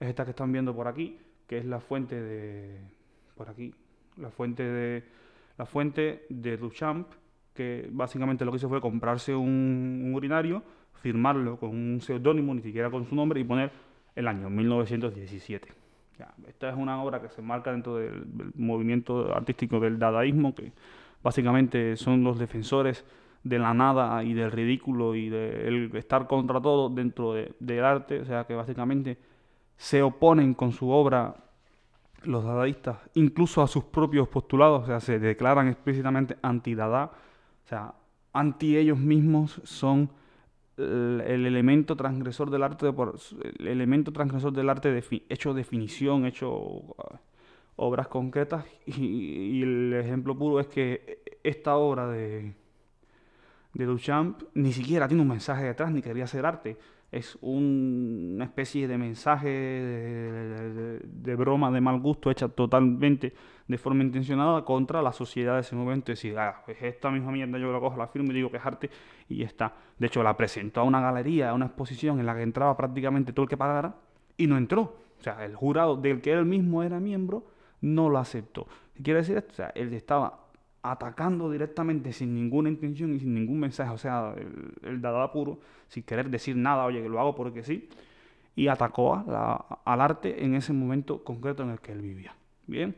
es 0.00 0.08
esta 0.08 0.24
que 0.24 0.30
están 0.30 0.52
viendo 0.52 0.74
por 0.74 0.88
aquí, 0.88 1.18
que 1.46 1.58
es 1.58 1.64
la 1.64 1.80
fuente 1.80 2.20
de, 2.20 2.80
por 3.36 3.48
aquí, 3.48 3.74
la 4.16 4.30
fuente 4.30 4.62
de, 4.62 5.04
la 5.58 5.66
fuente 5.66 6.26
de 6.28 6.56
Duchamp, 6.56 7.08
que 7.54 7.88
básicamente 7.90 8.44
lo 8.44 8.52
que 8.52 8.56
hizo 8.56 8.68
fue 8.68 8.80
comprarse 8.80 9.34
un, 9.34 10.02
un 10.06 10.14
urinario, 10.14 10.62
firmarlo 11.02 11.58
con 11.58 11.70
un 11.70 12.00
seudónimo, 12.00 12.54
ni 12.54 12.62
siquiera 12.62 12.90
con 12.90 13.04
su 13.04 13.14
nombre, 13.14 13.40
y 13.40 13.44
poner 13.44 13.70
el 14.14 14.28
año 14.28 14.48
1917 14.48 15.81
esta 16.46 16.68
es 16.68 16.76
una 16.76 17.02
obra 17.02 17.20
que 17.20 17.28
se 17.28 17.42
marca 17.42 17.72
dentro 17.72 17.96
del, 17.96 18.24
del, 18.36 18.52
movimiento 18.54 19.34
artístico 19.34 19.80
del 19.80 19.98
dadaísmo, 19.98 20.54
que 20.54 20.72
básicamente 21.22 21.96
son 21.96 22.22
los 22.22 22.38
defensores 22.38 23.04
de 23.44 23.58
la 23.58 23.74
nada 23.74 24.22
y 24.22 24.34
del 24.34 24.52
ridículo 24.52 25.14
y 25.14 25.28
de 25.28 25.90
estar 25.94 26.26
contra 26.26 26.60
todo 26.60 26.88
dentro 26.88 27.32
de, 27.34 27.54
del 27.58 27.84
arte, 27.84 28.20
o 28.20 28.24
sea 28.24 28.44
que 28.44 28.54
básicamente 28.54 29.18
se 29.76 30.02
oponen 30.02 30.54
con 30.54 30.72
su 30.72 30.90
obra 30.90 31.34
los 32.24 32.44
dadaístas 32.44 32.98
incluso 33.14 33.62
a 33.62 33.66
sus 33.66 33.84
propios 33.84 34.28
postulados, 34.28 34.84
o 34.84 34.86
sea, 34.86 35.00
se 35.00 35.18
declaran 35.18 35.68
explícitamente 35.68 36.36
anti-dada, 36.40 37.10
o 37.64 37.68
sea, 37.68 37.94
anti 38.32 38.76
ellos 38.76 38.98
mismos 38.98 39.60
son 39.64 40.08
el, 40.82 41.46
elemento 41.46 41.96
transgresor 41.96 42.50
del 42.50 42.62
arte, 42.62 42.92
por, 42.92 43.18
el 43.58 43.66
elemento 43.66 44.12
transgresor 44.12 44.52
del 44.52 44.68
arte 44.68 45.02
hecho 45.28 45.54
definición, 45.54 46.26
hecho 46.26 46.52
uh, 46.52 46.94
obras 47.76 48.08
concretas. 48.08 48.64
Y, 48.86 49.62
el 49.62 49.94
ejemplo 49.94 50.36
puro 50.36 50.60
es 50.60 50.66
que 50.66 51.22
esta 51.42 51.76
obra 51.76 52.08
de, 52.08 52.54
de 53.74 53.84
Duchamp 53.84 54.42
ni 54.54 54.72
siquiera 54.72 55.08
tiene 55.08 55.22
un 55.22 55.28
mensaje 55.28 55.64
detrás 55.64 55.92
ni 55.92 56.02
quería 56.02 56.24
hacer 56.24 56.44
arte 56.46 56.76
es 57.12 57.38
una 57.42 58.44
especie 58.44 58.88
de 58.88 58.96
mensaje 58.96 59.48
de, 59.50 61.36
broma 61.36 61.70
de 61.70 61.82
mal 61.82 62.00
gusto 62.00 62.30
hecha 62.30 62.48
totalmente 62.48 63.34
de 63.68 63.78
forma 63.78 64.02
intencionada 64.02 64.64
contra 64.64 65.02
la 65.02 65.12
sociedad 65.12 65.56
de 65.56 65.60
ese 65.60 65.76
momento. 65.76 66.10
Decir, 66.10 66.38
ah, 66.38 66.62
pues 66.64 66.78
esta 66.80 67.10
misma 67.10 67.30
mierda 67.30 67.58
yo 67.58 67.70
la 67.70 67.80
cojo, 67.80 67.98
la 67.98 68.08
firmo 68.08 68.32
y 68.32 68.34
digo 68.34 68.50
que 68.50 68.56
es 68.56 68.64
arte 68.64 68.88
y 69.28 69.36
ya 69.36 69.46
está. 69.46 69.74
De 69.98 70.06
hecho, 70.06 70.22
la 70.22 70.34
presentó 70.38 70.80
a 70.80 70.84
una 70.84 71.02
galería, 71.02 71.50
a 71.50 71.54
una 71.54 71.66
exposición 71.66 72.18
en 72.18 72.24
la 72.24 72.34
que 72.34 72.42
entraba 72.42 72.74
prácticamente 72.78 73.34
todo 73.34 73.44
el 73.44 73.50
que 73.50 73.58
pagara 73.58 73.94
y 74.38 74.46
no 74.46 74.56
entró. 74.56 74.96
O 75.20 75.22
sea, 75.22 75.44
el 75.44 75.54
jurado 75.54 75.96
del 75.96 76.22
que 76.22 76.32
él 76.32 76.46
mismo 76.46 76.82
era 76.82 76.98
miembro 76.98 77.44
no 77.82 78.08
lo 78.08 78.18
aceptó. 78.18 78.66
¿Qué 78.94 79.02
quiere 79.02 79.20
decir 79.20 79.36
esto? 79.36 79.52
O 79.52 79.56
sea, 79.56 79.72
él 79.74 79.92
estaba 79.92 80.41
atacando 80.82 81.50
directamente 81.50 82.12
sin 82.12 82.34
ninguna 82.34 82.68
intención 82.68 83.14
y 83.14 83.20
sin 83.20 83.34
ningún 83.34 83.60
mensaje, 83.60 83.90
o 83.90 83.98
sea, 83.98 84.34
el, 84.36 84.74
el 84.82 85.00
dada 85.00 85.30
puro, 85.32 85.60
sin 85.88 86.02
querer 86.02 86.28
decir 86.28 86.56
nada, 86.56 86.84
oye, 86.84 87.02
que 87.02 87.08
lo 87.08 87.20
hago 87.20 87.34
porque 87.34 87.62
sí, 87.62 87.88
y 88.54 88.68
atacó 88.68 89.14
al 89.84 90.00
arte 90.00 90.44
en 90.44 90.54
ese 90.54 90.72
momento 90.72 91.24
concreto 91.24 91.62
en 91.62 91.70
el 91.70 91.80
que 91.80 91.92
él 91.92 92.02
vivía. 92.02 92.34
Bien, 92.66 92.96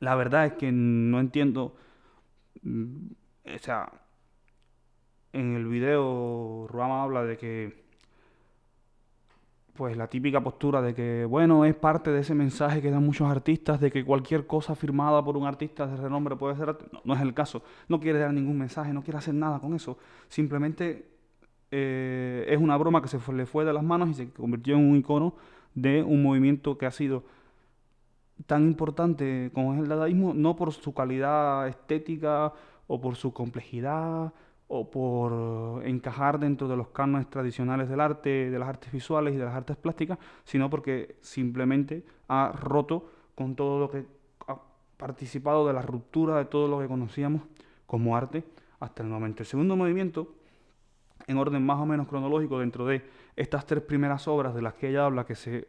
la 0.00 0.14
verdad 0.14 0.46
es 0.46 0.52
que 0.54 0.70
no 0.72 1.20
entiendo, 1.20 1.76
mm, 2.62 2.96
o 3.54 3.58
sea, 3.58 3.92
en 5.32 5.54
el 5.54 5.66
video 5.66 6.66
Ruama 6.68 7.02
habla 7.02 7.24
de 7.24 7.36
que 7.36 7.83
pues 9.74 9.96
la 9.96 10.06
típica 10.06 10.40
postura 10.40 10.80
de 10.80 10.94
que, 10.94 11.24
bueno, 11.24 11.64
es 11.64 11.74
parte 11.74 12.10
de 12.10 12.20
ese 12.20 12.34
mensaje 12.34 12.80
que 12.80 12.90
dan 12.90 13.04
muchos 13.04 13.28
artistas 13.28 13.80
de 13.80 13.90
que 13.90 14.04
cualquier 14.04 14.46
cosa 14.46 14.76
firmada 14.76 15.22
por 15.24 15.36
un 15.36 15.46
artista 15.46 15.86
de 15.86 15.96
renombre 15.96 16.36
puede 16.36 16.56
ser 16.56 16.68
arte. 16.68 16.86
No, 17.04 17.14
es 17.14 17.20
el 17.20 17.34
caso. 17.34 17.62
No 17.88 17.98
quiere 17.98 18.20
dar 18.20 18.32
ningún 18.32 18.56
mensaje, 18.56 18.92
no 18.92 19.02
quiere 19.02 19.18
hacer 19.18 19.34
nada 19.34 19.58
con 19.58 19.74
eso. 19.74 19.98
Simplemente 20.28 21.08
eh, 21.72 22.46
es 22.48 22.58
una 22.58 22.76
broma 22.76 23.02
que 23.02 23.08
se 23.08 23.18
le 23.32 23.46
fue 23.46 23.64
de 23.64 23.72
las 23.72 23.82
manos 23.82 24.10
y 24.10 24.14
se 24.14 24.30
convirtió 24.30 24.76
en 24.76 24.88
un 24.88 24.96
icono 24.96 25.34
de 25.74 26.04
un 26.04 26.22
movimiento 26.22 26.78
que 26.78 26.86
ha 26.86 26.92
sido 26.92 27.24
tan 28.46 28.62
importante 28.66 29.50
como 29.54 29.74
es 29.74 29.80
el 29.80 29.88
dadaísmo, 29.88 30.34
no 30.34 30.54
por 30.54 30.72
su 30.72 30.94
calidad 30.94 31.66
estética 31.66 32.52
o 32.86 33.00
por 33.00 33.16
su 33.16 33.32
complejidad 33.32 34.32
o 34.68 34.90
por 34.90 35.86
encajar 35.86 36.38
dentro 36.38 36.68
de 36.68 36.76
los 36.76 36.88
cánones 36.88 37.28
tradicionales 37.28 37.88
del 37.88 38.00
arte, 38.00 38.50
de 38.50 38.58
las 38.58 38.68
artes 38.68 38.92
visuales 38.92 39.34
y 39.34 39.36
de 39.36 39.44
las 39.44 39.54
artes 39.54 39.76
plásticas, 39.76 40.18
sino 40.44 40.70
porque 40.70 41.16
simplemente 41.20 42.04
ha 42.28 42.52
roto 42.52 43.10
con 43.34 43.54
todo 43.54 43.78
lo 43.78 43.90
que 43.90 44.06
ha 44.48 44.56
participado 44.96 45.66
de 45.66 45.74
la 45.74 45.82
ruptura 45.82 46.38
de 46.38 46.46
todo 46.46 46.68
lo 46.68 46.80
que 46.80 46.88
conocíamos 46.88 47.42
como 47.86 48.16
arte 48.16 48.44
hasta 48.80 49.02
el 49.02 49.08
momento. 49.08 49.42
El 49.42 49.46
segundo 49.46 49.76
movimiento, 49.76 50.34
en 51.26 51.36
orden 51.36 51.64
más 51.64 51.78
o 51.80 51.86
menos 51.86 52.08
cronológico, 52.08 52.58
dentro 52.58 52.86
de 52.86 53.02
estas 53.36 53.66
tres 53.66 53.82
primeras 53.82 54.26
obras 54.28 54.54
de 54.54 54.62
las 54.62 54.74
que 54.74 54.88
ella 54.88 55.04
habla, 55.04 55.26
que 55.26 55.34
se 55.34 55.68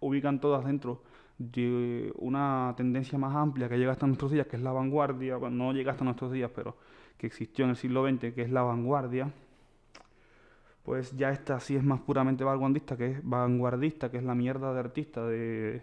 ubican 0.00 0.40
todas 0.40 0.64
dentro 0.64 1.02
de 1.38 2.12
una 2.16 2.74
tendencia 2.76 3.18
más 3.18 3.34
amplia 3.34 3.68
que 3.68 3.78
llega 3.78 3.92
hasta 3.92 4.06
nuestros 4.06 4.30
días, 4.30 4.46
que 4.46 4.56
es 4.56 4.62
la 4.62 4.72
vanguardia, 4.72 5.38
no 5.38 5.72
llega 5.72 5.92
hasta 5.92 6.04
nuestros 6.04 6.32
días, 6.32 6.50
pero 6.54 6.76
que 7.20 7.26
existió 7.26 7.66
en 7.66 7.72
el 7.72 7.76
siglo 7.76 8.08
XX, 8.08 8.32
que 8.32 8.40
es 8.40 8.50
la 8.50 8.62
vanguardia, 8.62 9.30
pues 10.82 11.14
ya 11.18 11.30
esta 11.30 11.60
sí 11.60 11.76
es 11.76 11.84
más 11.84 12.00
puramente 12.00 12.44
vanguardista, 12.44 12.96
que 12.96 13.10
es 13.10 13.20
vanguardista, 13.22 14.10
que 14.10 14.16
es 14.16 14.24
la 14.24 14.34
mierda 14.34 14.72
de 14.72 14.80
artista 14.80 15.26
de 15.26 15.82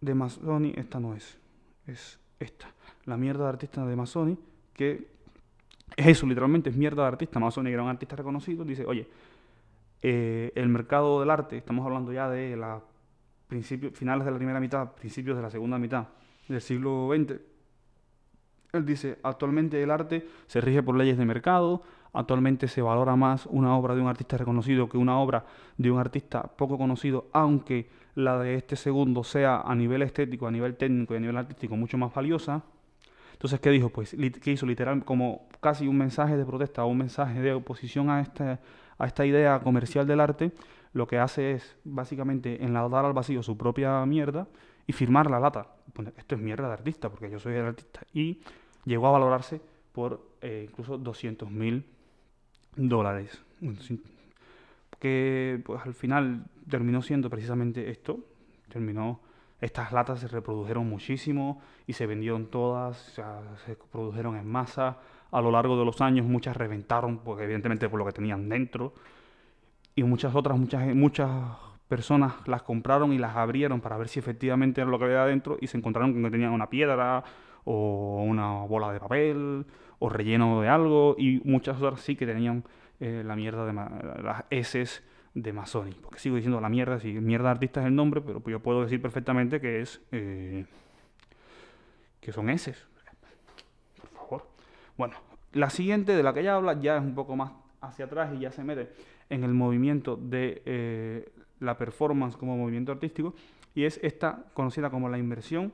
de 0.00 0.14
Masoni, 0.14 0.72
esta 0.74 0.98
no 0.98 1.14
es, 1.14 1.38
es 1.86 2.18
esta, 2.38 2.72
la 3.04 3.18
mierda 3.18 3.44
de 3.44 3.50
artista 3.50 3.84
de 3.84 3.94
Masoni, 3.94 4.38
que 4.72 5.08
es 5.94 6.06
eso, 6.06 6.26
literalmente 6.26 6.70
es 6.70 6.76
mierda 6.76 7.02
de 7.02 7.08
artista. 7.08 7.38
Masoni 7.38 7.70
era 7.70 7.82
un 7.82 7.90
artista 7.90 8.16
reconocido, 8.16 8.64
dice, 8.64 8.86
oye, 8.86 9.06
eh, 10.00 10.50
el 10.54 10.70
mercado 10.70 11.20
del 11.20 11.28
arte, 11.28 11.58
estamos 11.58 11.84
hablando 11.84 12.10
ya 12.10 12.30
de 12.30 12.56
la 12.56 12.80
principios, 13.48 13.92
finales 13.92 14.24
de 14.24 14.30
la 14.30 14.38
primera 14.38 14.60
mitad, 14.60 14.92
principios 14.92 15.36
de 15.36 15.42
la 15.42 15.50
segunda 15.50 15.78
mitad 15.78 16.06
del 16.48 16.62
siglo 16.62 17.10
XX, 17.14 17.38
él 18.72 18.86
dice, 18.86 19.18
actualmente 19.22 19.82
el 19.82 19.90
arte 19.90 20.26
se 20.46 20.60
rige 20.60 20.82
por 20.82 20.96
leyes 20.96 21.18
de 21.18 21.24
mercado, 21.24 21.82
actualmente 22.12 22.68
se 22.68 22.82
valora 22.82 23.16
más 23.16 23.46
una 23.46 23.76
obra 23.76 23.94
de 23.94 24.00
un 24.00 24.08
artista 24.08 24.36
reconocido 24.36 24.88
que 24.88 24.98
una 24.98 25.18
obra 25.18 25.44
de 25.76 25.90
un 25.90 25.98
artista 25.98 26.42
poco 26.42 26.78
conocido, 26.78 27.26
aunque 27.32 27.88
la 28.14 28.38
de 28.38 28.54
este 28.54 28.76
segundo 28.76 29.24
sea 29.24 29.60
a 29.60 29.74
nivel 29.74 30.02
estético, 30.02 30.46
a 30.46 30.50
nivel 30.50 30.76
técnico 30.76 31.14
y 31.14 31.18
a 31.18 31.20
nivel 31.20 31.36
artístico 31.36 31.76
mucho 31.76 31.98
más 31.98 32.12
valiosa. 32.12 32.62
Entonces, 33.32 33.60
¿qué 33.60 33.70
dijo? 33.70 33.88
Pues, 33.88 34.14
¿qué 34.42 34.50
hizo? 34.50 34.66
Literal, 34.66 35.04
como 35.04 35.48
casi 35.60 35.88
un 35.88 35.96
mensaje 35.96 36.36
de 36.36 36.44
protesta 36.44 36.84
o 36.84 36.88
un 36.88 36.98
mensaje 36.98 37.40
de 37.40 37.54
oposición 37.54 38.10
a 38.10 38.20
esta, 38.20 38.60
a 38.98 39.06
esta 39.06 39.24
idea 39.24 39.60
comercial 39.60 40.06
del 40.06 40.20
arte, 40.20 40.52
lo 40.92 41.06
que 41.06 41.18
hace 41.18 41.52
es 41.52 41.76
básicamente 41.84 42.62
enladar 42.62 43.04
al 43.04 43.12
vacío 43.12 43.42
su 43.42 43.56
propia 43.56 44.04
mierda 44.04 44.46
y 44.86 44.92
firmar 44.92 45.30
la 45.30 45.40
lata. 45.40 45.68
Esto 46.16 46.34
es 46.34 46.40
mierda 46.40 46.68
de 46.68 46.74
artista, 46.74 47.08
porque 47.08 47.30
yo 47.30 47.38
soy 47.38 47.54
el 47.54 47.66
artista. 47.66 48.00
Y 48.12 48.40
llegó 48.84 49.08
a 49.08 49.12
valorarse 49.12 49.60
por 49.92 50.24
eh, 50.40 50.66
incluso 50.68 50.98
200 50.98 51.50
mil 51.50 51.84
dólares. 52.76 53.42
Que 54.98 55.60
pues 55.64 55.82
al 55.84 55.94
final 55.94 56.44
terminó 56.68 57.02
siendo 57.02 57.30
precisamente 57.30 57.90
esto. 57.90 58.20
Terminó, 58.68 59.20
estas 59.60 59.92
latas 59.92 60.20
se 60.20 60.28
reprodujeron 60.28 60.88
muchísimo 60.88 61.60
y 61.86 61.92
se 61.92 62.06
vendieron 62.06 62.46
todas, 62.46 62.98
se 63.66 63.76
produjeron 63.90 64.36
en 64.36 64.46
masa. 64.46 64.98
A 65.30 65.40
lo 65.40 65.50
largo 65.50 65.78
de 65.78 65.84
los 65.84 66.00
años 66.00 66.26
muchas 66.26 66.56
reventaron, 66.56 67.18
porque 67.18 67.44
evidentemente 67.44 67.88
por 67.88 67.98
lo 67.98 68.06
que 68.06 68.12
tenían 68.12 68.48
dentro. 68.48 68.94
Y 69.94 70.02
muchas 70.02 70.34
otras, 70.34 70.58
muchas, 70.58 70.94
muchas 70.94 71.30
personas 71.90 72.34
las 72.46 72.62
compraron 72.62 73.12
y 73.12 73.18
las 73.18 73.34
abrieron 73.34 73.80
para 73.80 73.98
ver 73.98 74.06
si 74.06 74.20
efectivamente 74.20 74.80
era 74.80 74.88
lo 74.88 74.96
que 74.96 75.06
había 75.06 75.24
dentro 75.24 75.58
y 75.60 75.66
se 75.66 75.76
encontraron 75.76 76.12
con 76.12 76.22
que 76.22 76.30
tenían 76.30 76.52
una 76.52 76.70
piedra 76.70 77.24
o 77.64 78.22
una 78.22 78.62
bola 78.62 78.92
de 78.92 79.00
papel 79.00 79.66
o 79.98 80.08
relleno 80.08 80.60
de 80.60 80.68
algo 80.68 81.16
y 81.18 81.42
muchas 81.44 81.82
otras 81.82 82.00
sí 82.00 82.14
que 82.14 82.26
tenían 82.26 82.62
eh, 83.00 83.24
la 83.26 83.34
mierda 83.34 83.66
de 83.66 83.72
las 83.72 84.44
S 84.50 85.02
de 85.34 85.52
Masoni. 85.52 85.90
Porque 86.00 86.20
sigo 86.20 86.36
diciendo 86.36 86.60
la 86.60 86.68
mierda, 86.68 87.00
si 87.00 87.12
mierda 87.12 87.50
artista 87.50 87.80
es 87.80 87.86
el 87.86 87.96
nombre, 87.96 88.20
pero 88.20 88.40
yo 88.46 88.60
puedo 88.60 88.82
decir 88.82 89.02
perfectamente 89.02 89.60
que 89.60 89.80
es 89.80 90.00
eh, 90.12 90.66
que 92.20 92.30
son 92.30 92.50
S. 92.50 92.72
Por 94.00 94.10
favor. 94.10 94.46
Bueno, 94.96 95.16
la 95.54 95.70
siguiente 95.70 96.14
de 96.14 96.22
la 96.22 96.32
que 96.32 96.40
ella 96.40 96.54
habla 96.54 96.80
ya 96.80 96.98
es 96.98 97.02
un 97.02 97.16
poco 97.16 97.34
más 97.34 97.50
hacia 97.80 98.04
atrás 98.04 98.30
y 98.32 98.38
ya 98.38 98.52
se 98.52 98.62
mete 98.62 98.92
en 99.28 99.42
el 99.42 99.54
movimiento 99.54 100.16
de 100.16 100.62
eh, 100.64 101.32
la 101.60 101.76
performance 101.76 102.36
como 102.36 102.56
movimiento 102.56 102.92
artístico 102.92 103.34
y 103.74 103.84
es 103.84 104.00
esta 104.02 104.46
conocida 104.54 104.90
como 104.90 105.08
la 105.08 105.18
inversión 105.18 105.72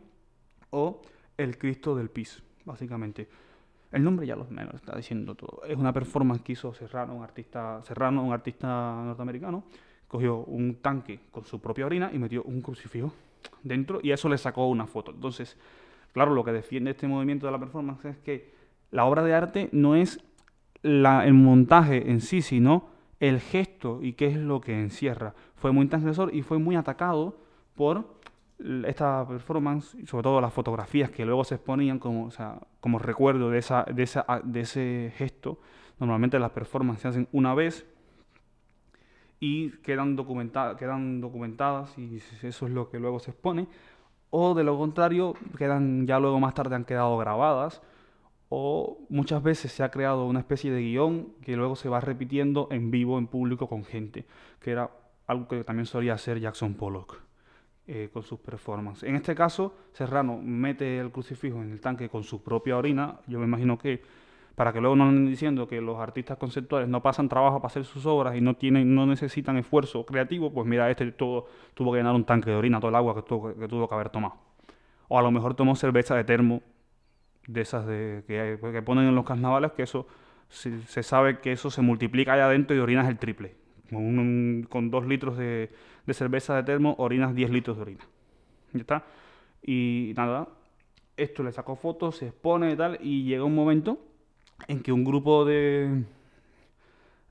o 0.71 1.01
el 1.37 1.59
Cristo 1.59 1.97
del 1.97 2.11
PIS, 2.11 2.43
básicamente. 2.65 3.29
El 3.93 4.03
nombre 4.05 4.27
ya 4.27 4.37
lo, 4.37 4.47
me 4.51 4.65
lo 4.65 4.73
está 4.73 4.97
diciendo 4.97 5.35
todo. 5.35 5.63
Es 5.65 5.77
una 5.77 5.93
performance 5.93 6.43
que 6.43 6.53
hizo 6.53 6.75
Serrano, 6.75 7.15
un 7.15 7.23
artista, 7.23 7.81
Serrano, 7.85 8.23
un 8.23 8.33
artista 8.33 8.67
norteamericano. 9.05 9.65
Cogió 10.09 10.39
un 10.39 10.77
tanque 10.77 11.21
con 11.31 11.45
su 11.45 11.61
propia 11.61 11.87
orina 11.87 12.11
y 12.13 12.19
metió 12.19 12.43
un 12.43 12.61
crucifijo 12.61 13.13
dentro 13.63 14.01
y 14.03 14.11
eso 14.11 14.29
le 14.29 14.39
sacó 14.39 14.69
una 14.69 14.87
foto. 14.87 15.13
Entonces, 15.13 15.57
claro, 16.13 16.35
lo 16.35 16.45
que 16.45 16.53
defiende 16.53 16.91
este 16.91 17.09
movimiento 17.09 17.47
de 17.47 17.53
la 17.53 17.59
performance 17.59 18.05
es 18.05 18.19
que 18.19 18.55
la 18.91 19.05
obra 19.05 19.23
de 19.23 19.35
arte 19.35 19.69
no 19.73 19.95
es 19.97 20.21
la, 20.83 21.27
el 21.27 21.35
montaje 21.35 22.11
en 22.11 22.21
sí, 22.21 22.43
sino 22.43 22.89
el 23.21 23.41
gesto 23.41 24.01
y 24.03 24.13
qué 24.13 24.27
es 24.27 24.37
lo 24.37 24.61
que 24.61 24.79
encierra. 24.79 25.35
Fue 25.57 25.73
muy 25.73 25.87
transgresor 25.87 26.35
y 26.35 26.43
fue 26.43 26.59
muy 26.59 26.77
atacado 26.77 27.37
por 27.75 28.17
esta 28.87 29.27
performance, 29.29 29.97
sobre 30.07 30.23
todo 30.23 30.41
las 30.41 30.53
fotografías 30.53 31.11
que 31.11 31.25
luego 31.25 31.45
se 31.45 31.57
exponían 31.57 31.99
como, 31.99 32.31
como 32.81 32.99
recuerdo 32.99 33.51
de, 33.51 33.59
esa, 33.59 33.85
de, 33.85 34.03
esa, 34.03 34.25
de 34.45 34.61
ese 34.61 35.13
gesto. 35.17 35.59
Normalmente 35.99 36.39
las 36.39 36.51
performances 36.51 37.03
se 37.03 37.09
hacen 37.09 37.29
una 37.33 37.55
vez 37.55 37.87
y 39.41 39.71
quedan, 39.83 40.17
documenta 40.17 40.77
quedan 40.79 41.21
documentadas 41.21 41.97
y 41.99 42.17
eso 42.43 42.67
es 42.67 42.73
lo 42.73 42.89
que 42.91 42.99
luego 42.99 43.19
se 43.19 43.31
expone. 43.31 43.67
O 44.31 44.55
de 44.55 44.65
lo 44.65 44.77
contrario, 44.77 45.35
quedan 45.57 46.07
ya 46.07 46.19
luego 46.19 46.41
más 46.41 46.55
tarde 46.55 46.75
han 46.75 46.85
quedado 46.85 47.17
grabadas. 47.17 47.83
O 48.49 48.99
muchas 49.09 49.43
veces 49.43 49.73
se 49.73 49.83
ha 49.83 49.91
creado 49.91 50.27
una 50.27 50.41
especie 50.41 50.71
de 50.71 50.81
guion 50.81 51.33
que 51.43 51.57
luego 51.57 51.77
se 51.77 51.89
va 51.89 52.01
repitiendo 52.01 52.69
en 52.71 52.91
vivo, 52.91 53.19
en 53.19 53.27
público, 53.27 53.69
con 53.69 53.85
gente, 53.85 54.25
que 54.61 54.71
era 54.71 54.91
algo 55.27 55.49
que 55.49 55.65
también 55.65 55.87
solía 55.87 56.15
hacer 56.15 56.39
Jackson 56.39 56.75
Pollock. 56.75 57.27
Eh, 57.89 58.11
con 58.13 58.25
sus 58.25 58.41
performances. 58.41 59.09
En 59.09 59.15
este 59.15 59.37
caso, 59.37 59.73
Serrano 59.93 60.41
mete 60.43 60.99
el 60.99 61.13
crucifijo 61.13 61.63
en 61.63 61.71
el 61.71 61.81
tanque 61.81 62.09
con 62.09 62.25
su 62.25 62.43
propia 62.43 62.77
orina. 62.77 63.21
Yo 63.29 63.39
me 63.39 63.45
imagino 63.45 63.79
que 63.79 64.03
para 64.57 64.73
que 64.73 64.81
luego 64.81 64.97
no 64.97 65.05
anden 65.05 65.27
diciendo 65.27 65.69
que 65.69 65.81
los 65.81 65.97
artistas 66.01 66.37
conceptuales 66.37 66.89
no 66.89 67.01
pasan 67.01 67.29
trabajo 67.29 67.61
para 67.61 67.69
hacer 67.69 67.85
sus 67.85 68.05
obras 68.07 68.35
y 68.35 68.41
no 68.41 68.55
tienen, 68.55 68.93
no 68.93 69.07
necesitan 69.07 69.57
esfuerzo 69.59 70.05
creativo, 70.05 70.53
pues 70.53 70.67
mira, 70.67 70.91
este 70.91 71.13
todo, 71.13 71.47
tuvo 71.75 71.93
que 71.93 71.99
llenar 71.99 72.17
un 72.17 72.25
tanque 72.25 72.51
de 72.51 72.57
orina 72.57 72.81
todo 72.81 72.89
el 72.89 72.97
agua 72.97 73.15
que 73.15 73.23
tuvo 73.23 73.55
que, 73.55 73.69
tuvo 73.69 73.87
que 73.87 73.95
haber 73.95 74.09
tomado. 74.09 74.35
O 75.07 75.17
a 75.17 75.23
lo 75.23 75.31
mejor 75.31 75.55
tomó 75.55 75.77
cerveza 75.77 76.17
de 76.17 76.25
termo, 76.25 76.63
de 77.47 77.61
esas 77.61 77.87
de, 77.87 78.25
que, 78.27 78.83
ponen 78.83 79.07
en 79.07 79.15
los 79.15 79.25
carnavales, 79.25 79.73
que 79.73 79.83
eso 79.83 80.07
se, 80.49 81.03
sabe 81.03 81.41
que 81.41 81.53
eso 81.53 81.71
se 81.71 81.83
multiplica 81.83 82.35
allá 82.35 82.47
adentro 82.47 82.77
y 82.77 82.79
orinas 82.79 83.09
el 83.09 83.19
triple. 83.19 83.55
Con, 83.91 84.91
dos 84.91 85.07
litros 85.07 85.37
de, 85.39 85.71
de 86.07 86.15
cerveza 86.15 86.57
de 86.57 86.65
termo, 86.65 86.97
orinas 86.99 87.35
10 87.35 87.51
litros 87.51 87.77
de 87.77 87.83
orina. 87.83 88.05
Ya 88.73 88.81
está. 88.81 89.05
Y 89.63 90.13
nada, 90.17 90.49
esto 91.17 91.43
le 91.43 91.53
sacó 91.53 91.77
fotos, 91.77 92.17
se 92.17 92.29
expone 92.29 92.73
y 92.73 92.77
tal, 92.77 92.99
y 93.01 93.25
llega 93.25 93.45
un 93.45 93.55
momento 93.55 93.99
en 94.69 94.83
que 94.83 94.93
un 94.93 95.05
grupo 95.05 95.45
de, 95.45 96.05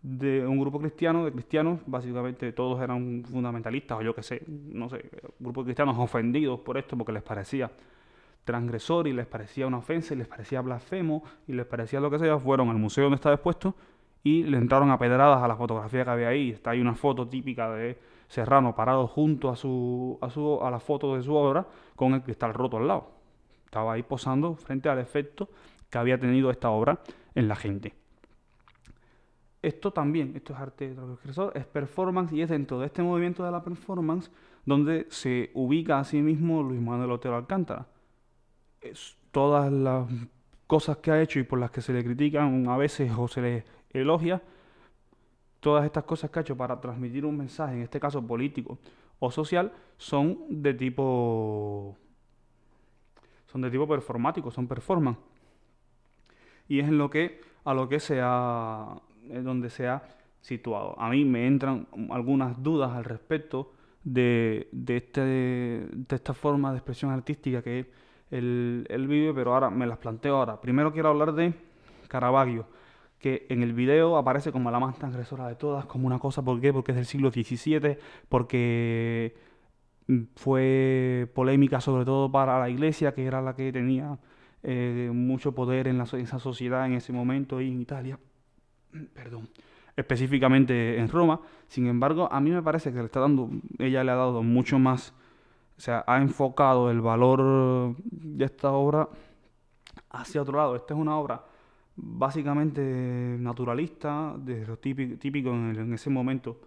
de 0.01 0.45
un 0.45 0.59
grupo 0.59 0.79
cristiano, 0.79 1.25
de 1.25 1.31
cristianos, 1.31 1.79
básicamente 1.85 2.51
todos 2.51 2.81
eran 2.81 3.23
fundamentalistas, 3.25 3.97
o 3.97 4.01
yo 4.01 4.15
qué 4.15 4.23
sé, 4.23 4.41
no 4.47 4.89
sé, 4.89 5.09
un 5.39 5.45
grupo 5.45 5.61
de 5.61 5.65
cristianos 5.65 5.97
ofendidos 5.97 6.59
por 6.59 6.77
esto 6.77 6.97
porque 6.97 7.11
les 7.11 7.23
parecía 7.23 7.69
transgresor 8.45 9.07
y 9.07 9.13
les 9.13 9.25
parecía 9.25 9.67
una 9.67 9.79
ofensa 9.79 10.13
y 10.13 10.17
les 10.17 10.27
parecía 10.27 10.61
blasfemo 10.61 11.23
y 11.47 11.53
les 11.53 11.65
parecía 11.65 11.99
lo 11.99 12.09
que 12.09 12.19
sea, 12.19 12.39
fueron 12.39 12.69
al 12.69 12.77
museo 12.77 13.03
donde 13.03 13.15
estaba 13.15 13.35
expuesto 13.35 13.75
y 14.23 14.43
le 14.43 14.57
entraron 14.57 14.89
a 14.91 14.97
pedradas 14.97 15.43
a 15.43 15.47
la 15.47 15.55
fotografía 15.55 16.03
que 16.03 16.09
había 16.09 16.29
ahí. 16.29 16.51
Está 16.51 16.71
ahí 16.71 16.79
una 16.79 16.95
foto 16.95 17.27
típica 17.27 17.69
de 17.71 17.99
Serrano 18.27 18.73
parado 18.73 19.07
junto 19.07 19.49
a 19.49 19.55
su, 19.55 20.17
a 20.21 20.29
su 20.29 20.59
a 20.63 20.71
la 20.71 20.79
foto 20.79 21.15
de 21.15 21.21
su 21.21 21.33
obra 21.35 21.67
con 21.95 22.13
el 22.13 22.23
cristal 22.23 22.53
roto 22.53 22.77
al 22.77 22.87
lado. 22.87 23.11
Estaba 23.65 23.93
ahí 23.93 24.03
posando 24.03 24.55
frente 24.55 24.89
al 24.89 24.99
efecto 24.99 25.49
que 25.89 25.97
había 25.97 26.19
tenido 26.19 26.49
esta 26.49 26.69
obra 26.69 26.99
en 27.35 27.47
la 27.47 27.55
gente. 27.55 27.93
Esto 29.61 29.91
también, 29.91 30.33
esto 30.35 30.53
es 30.53 30.59
arte 30.59 30.93
transgresor, 30.93 31.51
es 31.55 31.65
performance 31.65 32.31
y 32.33 32.41
es 32.41 32.49
dentro 32.49 32.79
de 32.79 32.85
este 32.85 33.01
movimiento 33.01 33.43
de 33.43 33.51
la 33.51 33.63
performance 33.63 34.31
donde 34.63 35.07
se 35.09 35.51
ubica 35.55 35.99
a 35.99 36.03
sí 36.03 36.21
mismo 36.21 36.61
Luis 36.61 36.79
Manuel 36.79 37.11
Otero 37.11 37.35
Alcántara. 37.35 37.87
Todas 39.31 39.71
las 39.71 40.07
cosas 40.67 40.97
que 40.97 41.11
ha 41.11 41.21
hecho 41.21 41.39
y 41.39 41.43
por 41.43 41.59
las 41.59 41.71
que 41.71 41.81
se 41.81 41.93
le 41.93 42.03
critican 42.03 42.67
a 42.67 42.77
veces 42.77 43.11
o 43.17 43.27
se 43.27 43.41
le 43.41 43.65
elogia, 43.91 44.41
todas 45.59 45.85
estas 45.85 46.03
cosas 46.03 46.29
que 46.29 46.39
ha 46.39 46.41
hecho 46.41 46.57
para 46.57 46.79
transmitir 46.79 47.25
un 47.25 47.37
mensaje, 47.37 47.75
en 47.75 47.81
este 47.81 47.99
caso 47.99 48.25
político 48.25 48.77
o 49.19 49.31
social, 49.31 49.71
son 49.97 50.39
de 50.49 50.73
tipo 50.73 51.97
son 53.47 53.61
de 53.61 53.71
tipo 53.71 53.87
performático, 53.87 54.51
son 54.51 54.67
performance. 54.67 55.17
Y 56.67 56.79
es 56.79 56.87
en 56.87 56.97
lo 56.97 57.09
que 57.09 57.41
a 57.63 57.73
lo 57.73 57.87
que 57.87 57.99
se 57.99 58.19
ha 58.21 59.01
donde 59.43 59.69
se 59.69 59.87
ha 59.87 60.03
situado. 60.41 60.99
A 60.99 61.09
mí 61.09 61.25
me 61.25 61.47
entran 61.47 61.87
algunas 62.11 62.61
dudas 62.61 62.91
al 62.91 63.03
respecto 63.03 63.71
de, 64.03 64.67
de, 64.71 64.97
este, 64.97 65.21
de 65.21 66.15
esta 66.15 66.33
forma 66.33 66.71
de 66.71 66.77
expresión 66.77 67.11
artística 67.11 67.63
que 67.63 67.89
él, 68.31 69.05
vive, 69.07 69.33
pero 69.33 69.53
ahora 69.53 69.69
me 69.69 69.85
las 69.87 69.97
planteo 69.97 70.37
ahora. 70.37 70.59
Primero 70.59 70.91
quiero 70.91 71.09
hablar 71.09 71.33
de 71.33 71.53
Caravaggio 72.07 72.67
que 73.19 73.45
en 73.49 73.63
el 73.63 73.73
video 73.73 74.17
aparece 74.17 74.51
como 74.51 74.69
la 74.69 74.79
más 74.79 74.97
transgresora 74.99 75.47
de 75.47 75.55
todas, 75.55 75.85
como 75.85 76.05
una 76.05 76.19
cosa, 76.19 76.43
¿por 76.43 76.59
qué? 76.61 76.71
Porque 76.71 76.91
es 76.91 76.97
del 76.97 77.05
siglo 77.05 77.31
XVII, 77.31 77.97
porque 78.29 79.35
mm, 80.07 80.21
fue 80.35 81.31
polémica 81.33 81.81
sobre 81.81 82.05
todo 82.05 82.31
para 82.31 82.59
la 82.59 82.69
iglesia, 82.69 83.13
que 83.13 83.25
era 83.25 83.41
la 83.41 83.55
que 83.55 83.71
tenía 83.71 84.19
eh, 84.61 85.09
mucho 85.13 85.53
poder 85.53 85.87
en, 85.87 85.97
la, 85.97 86.03
esa 86.03 86.39
sociedad 86.39 86.85
en 86.85 86.93
ese 86.93 87.13
momento 87.13 87.61
y 87.61 87.71
en 87.71 87.81
Italia, 87.81 88.19
perdón, 89.13 89.49
específicamente 89.95 90.99
en 90.99 91.09
Roma. 91.09 91.39
Sin 91.67 91.87
embargo, 91.87 92.27
a 92.31 92.39
mí 92.41 92.51
me 92.51 92.61
parece 92.61 92.91
que 92.91 92.99
le 92.99 93.05
está 93.05 93.19
dando, 93.19 93.49
ella 93.79 94.03
le 94.03 94.11
ha 94.11 94.15
dado 94.15 94.43
mucho 94.43 94.77
más, 94.77 95.13
o 95.77 95.81
sea, 95.81 96.03
ha 96.07 96.21
enfocado 96.21 96.89
el 96.89 97.01
valor 97.01 97.95
de 97.97 98.45
esta 98.45 98.71
obra 98.71 99.09
hacia 100.09 100.41
otro 100.41 100.57
lado. 100.57 100.75
Esta 100.75 100.93
es 100.93 100.99
una 100.99 101.17
obra 101.17 101.43
básicamente 101.95 102.81
naturalista, 103.39 104.35
de 104.37 104.65
lo 104.65 104.77
típico, 104.77 105.51
en, 105.51 105.93
ese 105.93 106.09
momento 106.09 106.59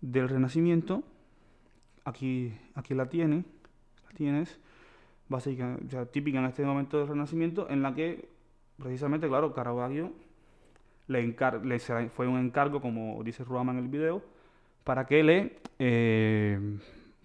del 0.00 0.28
Renacimiento. 0.28 1.02
Aquí, 2.04 2.52
aquí 2.74 2.94
la 2.94 3.08
tiene, 3.08 3.44
la 4.04 4.10
tienes, 4.14 4.58
básica, 5.28 5.78
típica 6.10 6.38
en 6.38 6.46
este 6.46 6.64
momento 6.64 6.98
del 6.98 7.08
Renacimiento, 7.08 7.68
en 7.70 7.82
la 7.82 7.94
que 7.94 8.28
precisamente, 8.76 9.28
claro, 9.28 9.54
Caravaggio 9.54 10.12
le 11.08 11.34
fue 12.08 12.26
un 12.26 12.38
encargo, 12.38 12.80
como 12.80 13.22
dice 13.22 13.44
Ruama 13.44 13.72
en 13.72 13.78
el 13.78 13.88
video, 13.88 14.22
para 14.84 15.06
que 15.06 15.22
le, 15.22 15.58
eh, 15.78 16.78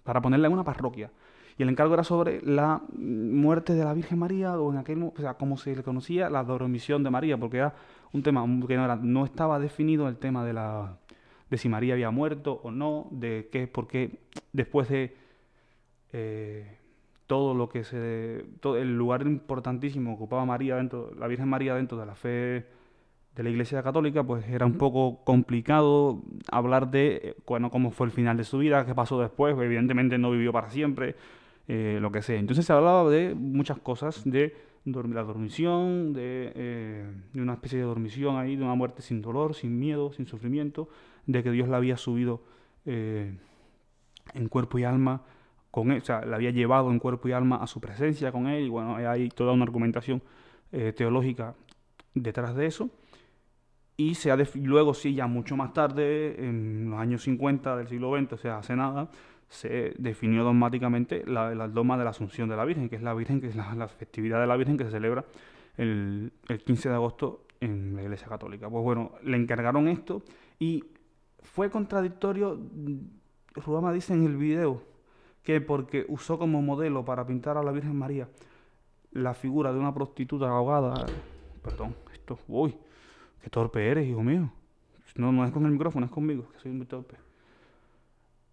para 0.08 0.22
ponerle 0.22 0.46
en 0.46 0.54
una 0.54 0.64
parroquia. 0.64 1.10
Y 1.58 1.62
el 1.64 1.68
encargo 1.68 1.92
era 1.92 2.02
sobre 2.02 2.40
la 2.40 2.80
muerte 2.96 3.74
de 3.74 3.84
la 3.84 3.92
Virgen 3.92 4.18
María, 4.18 4.58
o 4.58 4.72
en 4.72 4.78
aquel, 4.78 5.02
o 5.02 5.12
sea, 5.18 5.34
como 5.34 5.58
se 5.58 5.76
le 5.76 5.82
conocía, 5.82 6.30
la 6.30 6.42
dormición 6.44 7.02
de 7.02 7.10
María, 7.10 7.36
porque 7.36 7.58
era 7.58 7.74
un 8.14 8.22
tema 8.22 8.40
que 8.66 8.76
no, 8.78 8.86
era, 8.86 8.96
no 8.96 9.26
estaba 9.26 9.58
definido 9.58 10.08
el 10.08 10.16
tema 10.16 10.46
de 10.46 10.54
la 10.54 10.96
de 11.50 11.58
si 11.58 11.68
María 11.68 11.92
había 11.92 12.10
muerto 12.10 12.58
o 12.62 12.70
no, 12.70 13.08
de 13.10 13.50
qué, 13.52 13.66
porque 13.66 14.20
después 14.54 14.88
de 14.88 15.14
eh, 16.14 16.78
todo 17.26 17.52
lo 17.52 17.68
que 17.68 17.84
se, 17.84 18.46
todo 18.60 18.78
el 18.78 18.96
lugar 18.96 19.26
importantísimo 19.26 20.12
que 20.12 20.22
ocupaba 20.22 20.46
María 20.46 20.76
dentro, 20.76 21.14
la 21.18 21.26
Virgen 21.26 21.48
María 21.48 21.74
dentro 21.74 21.98
de 21.98 22.06
la 22.06 22.14
fe 22.14 22.66
de 23.38 23.44
la 23.44 23.50
Iglesia 23.50 23.84
Católica, 23.84 24.24
pues 24.24 24.44
era 24.48 24.66
un 24.66 24.76
poco 24.78 25.22
complicado 25.22 26.22
hablar 26.50 26.90
de 26.90 27.36
bueno, 27.46 27.70
cómo 27.70 27.92
fue 27.92 28.08
el 28.08 28.12
final 28.12 28.36
de 28.36 28.42
su 28.42 28.58
vida, 28.58 28.84
qué 28.84 28.96
pasó 28.96 29.20
después, 29.20 29.56
evidentemente 29.56 30.18
no 30.18 30.32
vivió 30.32 30.52
para 30.52 30.70
siempre, 30.70 31.14
eh, 31.68 31.98
lo 32.00 32.10
que 32.10 32.20
sea. 32.20 32.36
Entonces 32.36 32.66
se 32.66 32.72
hablaba 32.72 33.08
de 33.08 33.36
muchas 33.36 33.78
cosas, 33.78 34.24
de 34.24 34.56
la 34.84 35.22
dormición, 35.22 36.14
eh, 36.16 37.06
de, 37.32 37.40
una 37.40 37.52
especie 37.52 37.78
de 37.78 37.84
dormición 37.84 38.38
ahí, 38.38 38.56
de 38.56 38.64
una 38.64 38.74
muerte 38.74 39.02
sin 39.02 39.22
dolor, 39.22 39.54
sin 39.54 39.78
miedo, 39.78 40.12
sin 40.12 40.26
sufrimiento, 40.26 40.88
de 41.26 41.44
que 41.44 41.52
Dios 41.52 41.68
la 41.68 41.76
había 41.76 41.96
subido 41.96 42.42
eh, 42.86 43.38
en 44.34 44.48
cuerpo 44.48 44.80
y 44.80 44.84
alma 44.84 45.22
con 45.70 45.92
él, 45.92 46.02
o 46.02 46.04
sea, 46.04 46.24
la 46.24 46.34
había 46.34 46.50
llevado 46.50 46.90
en 46.90 46.98
cuerpo 46.98 47.28
y 47.28 47.32
alma 47.32 47.62
a 47.62 47.68
su 47.68 47.80
presencia 47.80 48.32
con 48.32 48.48
él, 48.48 48.64
y 48.64 48.68
bueno, 48.68 48.96
hay 48.96 49.28
toda 49.28 49.52
una 49.52 49.62
argumentación 49.62 50.22
teológica 50.96 51.54
detrás 52.14 52.56
de 52.56 52.66
eso. 52.66 52.90
Y 54.00 54.14
se 54.14 54.30
ha 54.30 54.36
luego, 54.54 54.94
sí, 54.94 55.12
ya 55.12 55.26
mucho 55.26 55.56
más 55.56 55.72
tarde, 55.72 56.36
en 56.38 56.88
los 56.88 57.00
años 57.00 57.20
50 57.24 57.76
del 57.76 57.88
siglo 57.88 58.16
XX, 58.16 58.32
o 58.32 58.36
sea, 58.36 58.58
hace 58.58 58.76
nada, 58.76 59.10
se 59.48 59.92
definió 59.98 60.44
dogmáticamente 60.44 61.24
la, 61.26 61.52
la 61.52 61.66
dogma 61.66 61.98
de 61.98 62.04
la 62.04 62.10
Asunción 62.10 62.48
de 62.48 62.56
la 62.56 62.64
Virgen, 62.64 62.88
que 62.88 62.94
es 62.94 63.02
la 63.02 63.12
Virgen, 63.12 63.40
que 63.40 63.48
es 63.48 63.56
la, 63.56 63.88
festividad 63.88 64.40
de 64.40 64.46
la 64.46 64.56
Virgen 64.56 64.76
que 64.76 64.84
se 64.84 64.92
celebra 64.92 65.24
el, 65.76 66.32
el 66.48 66.62
15 66.62 66.90
de 66.90 66.94
agosto 66.94 67.44
en 67.60 67.96
la 67.96 68.02
Iglesia 68.04 68.28
Católica. 68.28 68.70
Pues 68.70 68.84
bueno, 68.84 69.10
le 69.24 69.36
encargaron 69.36 69.88
esto 69.88 70.22
y 70.60 70.84
fue 71.42 71.68
contradictorio, 71.68 72.56
Rubama 73.54 73.92
dice 73.92 74.14
en 74.14 74.24
el 74.24 74.36
video, 74.36 74.80
que 75.42 75.60
porque 75.60 76.06
usó 76.08 76.38
como 76.38 76.62
modelo 76.62 77.04
para 77.04 77.26
pintar 77.26 77.56
a 77.56 77.64
la 77.64 77.72
Virgen 77.72 77.96
María 77.96 78.28
la 79.10 79.34
figura 79.34 79.72
de 79.72 79.80
una 79.80 79.92
prostituta 79.92 80.48
ahogada, 80.48 81.04
perdón, 81.64 81.96
esto, 82.12 82.38
uy, 82.46 82.76
qué 83.42 83.50
torpe 83.50 83.86
eres, 83.88 84.06
hijo 84.06 84.22
mío. 84.22 84.50
No, 85.16 85.32
no 85.32 85.44
es 85.44 85.50
con 85.50 85.64
el 85.64 85.72
micrófono, 85.72 86.06
es 86.06 86.12
conmigo, 86.12 86.48
que 86.52 86.60
soy 86.60 86.70
muy 86.70 86.86
torpe. 86.86 87.16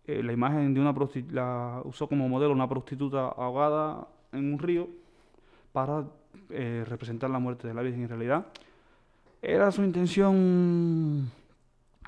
Eh, 0.08 0.22
la 0.24 0.34
imagen 0.34 0.74
de 0.74 0.80
una 0.80 0.94
prostituta, 0.94 1.82
usó 1.84 2.08
como 2.08 2.30
modelo 2.30 2.54
una 2.54 2.70
prostituta 2.70 3.28
ahogada 3.28 4.08
en 4.32 4.54
un 4.54 4.60
río 4.60 4.88
para 5.72 6.06
eh, 6.50 6.84
representar 6.88 7.30
la 7.30 7.40
muerte 7.40 7.68
de 7.68 7.74
la 7.74 7.82
Virgen 7.82 8.04
en 8.04 8.10
realidad. 8.10 8.46
Era 9.42 9.72
su 9.72 9.84
intención 9.84 11.32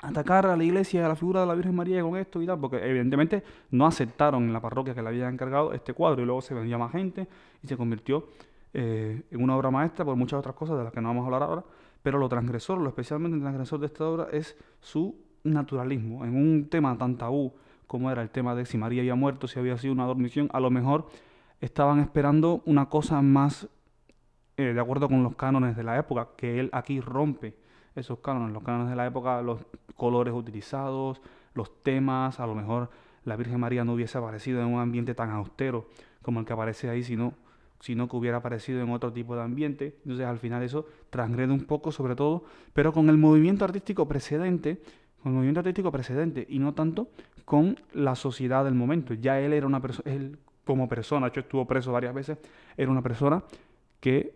atacar 0.00 0.46
a 0.46 0.56
la 0.56 0.64
iglesia, 0.64 1.04
a 1.04 1.08
la 1.08 1.16
figura 1.16 1.40
de 1.40 1.46
la 1.46 1.54
Virgen 1.54 1.74
María 1.74 2.02
con 2.02 2.16
esto 2.16 2.40
y 2.40 2.46
tal, 2.46 2.58
porque 2.58 2.76
evidentemente 2.76 3.42
no 3.70 3.86
aceptaron 3.86 4.44
en 4.44 4.52
la 4.52 4.60
parroquia 4.60 4.94
que 4.94 5.02
le 5.02 5.08
habían 5.08 5.34
encargado 5.34 5.72
este 5.72 5.92
cuadro 5.92 6.22
y 6.22 6.24
luego 6.24 6.40
se 6.40 6.54
vendía 6.54 6.78
más 6.78 6.92
gente 6.92 7.26
y 7.62 7.66
se 7.66 7.76
convirtió 7.76 8.26
eh, 8.72 9.22
en 9.30 9.42
una 9.42 9.56
obra 9.56 9.70
maestra 9.70 10.04
por 10.04 10.14
muchas 10.14 10.38
otras 10.38 10.54
cosas 10.54 10.78
de 10.78 10.84
las 10.84 10.92
que 10.92 11.00
no 11.00 11.08
vamos 11.08 11.22
a 11.22 11.26
hablar 11.26 11.42
ahora, 11.42 11.64
pero 12.02 12.18
lo 12.18 12.28
transgresor, 12.28 12.78
lo 12.78 12.88
especialmente 12.88 13.38
transgresor 13.38 13.80
de 13.80 13.86
esta 13.86 14.06
obra 14.06 14.28
es 14.32 14.56
su 14.80 15.16
naturalismo, 15.44 16.24
en 16.24 16.36
un 16.36 16.68
tema 16.68 16.96
tan 16.96 17.16
tabú 17.16 17.54
como 17.86 18.10
era 18.10 18.22
el 18.22 18.30
tema 18.30 18.54
de 18.54 18.66
si 18.66 18.76
María 18.76 19.00
había 19.00 19.14
muerto, 19.14 19.48
si 19.48 19.58
había 19.58 19.78
sido 19.78 19.94
una 19.94 20.04
dormición, 20.04 20.48
a 20.52 20.60
lo 20.60 20.70
mejor 20.70 21.06
estaban 21.60 22.00
esperando 22.00 22.62
una 22.66 22.88
cosa 22.88 23.22
más 23.22 23.68
eh, 24.56 24.74
de 24.74 24.80
acuerdo 24.80 25.08
con 25.08 25.22
los 25.22 25.36
cánones 25.36 25.76
de 25.76 25.84
la 25.84 25.98
época, 25.98 26.28
que 26.36 26.60
él 26.60 26.68
aquí 26.72 27.00
rompe 27.00 27.56
esos 27.94 28.18
cánones, 28.18 28.52
los 28.52 28.62
cánones 28.62 28.90
de 28.90 28.96
la 28.96 29.06
época, 29.06 29.40
los 29.40 29.60
colores 29.94 30.34
utilizados, 30.34 31.20
los 31.54 31.82
temas, 31.82 32.40
a 32.40 32.46
lo 32.46 32.54
mejor 32.54 32.90
la 33.24 33.36
Virgen 33.36 33.60
María 33.60 33.84
no 33.84 33.94
hubiese 33.94 34.18
aparecido 34.18 34.60
en 34.60 34.66
un 34.66 34.80
ambiente 34.80 35.14
tan 35.14 35.30
austero 35.30 35.88
como 36.22 36.40
el 36.40 36.46
que 36.46 36.52
aparece 36.52 36.90
ahí, 36.90 37.02
sino 37.02 37.34
sino 37.80 38.08
que 38.08 38.16
hubiera 38.16 38.38
aparecido 38.38 38.80
en 38.80 38.90
otro 38.90 39.12
tipo 39.12 39.36
de 39.36 39.42
ambiente. 39.42 39.96
Entonces 40.04 40.26
al 40.26 40.38
final 40.38 40.62
eso 40.62 40.86
transgrede 41.10 41.52
un 41.52 41.64
poco 41.64 41.92
sobre 41.92 42.16
todo, 42.16 42.44
pero 42.72 42.92
con 42.92 43.08
el 43.08 43.18
movimiento 43.18 43.64
artístico 43.64 44.08
precedente, 44.08 44.80
con 45.22 45.32
el 45.32 45.36
movimiento 45.36 45.60
artístico 45.60 45.92
precedente 45.92 46.46
y 46.48 46.58
no 46.58 46.74
tanto 46.74 47.08
con 47.44 47.78
la 47.92 48.14
sociedad 48.14 48.64
del 48.64 48.74
momento. 48.74 49.14
Ya 49.14 49.40
él 49.40 49.52
era 49.52 49.66
una 49.66 49.80
persona, 49.80 50.12
él 50.12 50.38
como 50.64 50.88
persona, 50.88 51.26
de 51.26 51.30
hecho 51.30 51.40
estuvo 51.40 51.66
preso 51.66 51.92
varias 51.92 52.14
veces, 52.14 52.38
era 52.76 52.90
una 52.90 53.02
persona 53.02 53.42
que 54.00 54.34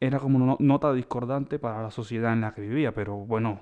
era 0.00 0.18
como 0.18 0.38
una 0.38 0.56
nota 0.58 0.92
discordante 0.92 1.58
para 1.58 1.82
la 1.82 1.90
sociedad 1.90 2.32
en 2.32 2.40
la 2.40 2.54
que 2.54 2.62
vivía, 2.62 2.92
pero 2.92 3.16
bueno, 3.16 3.60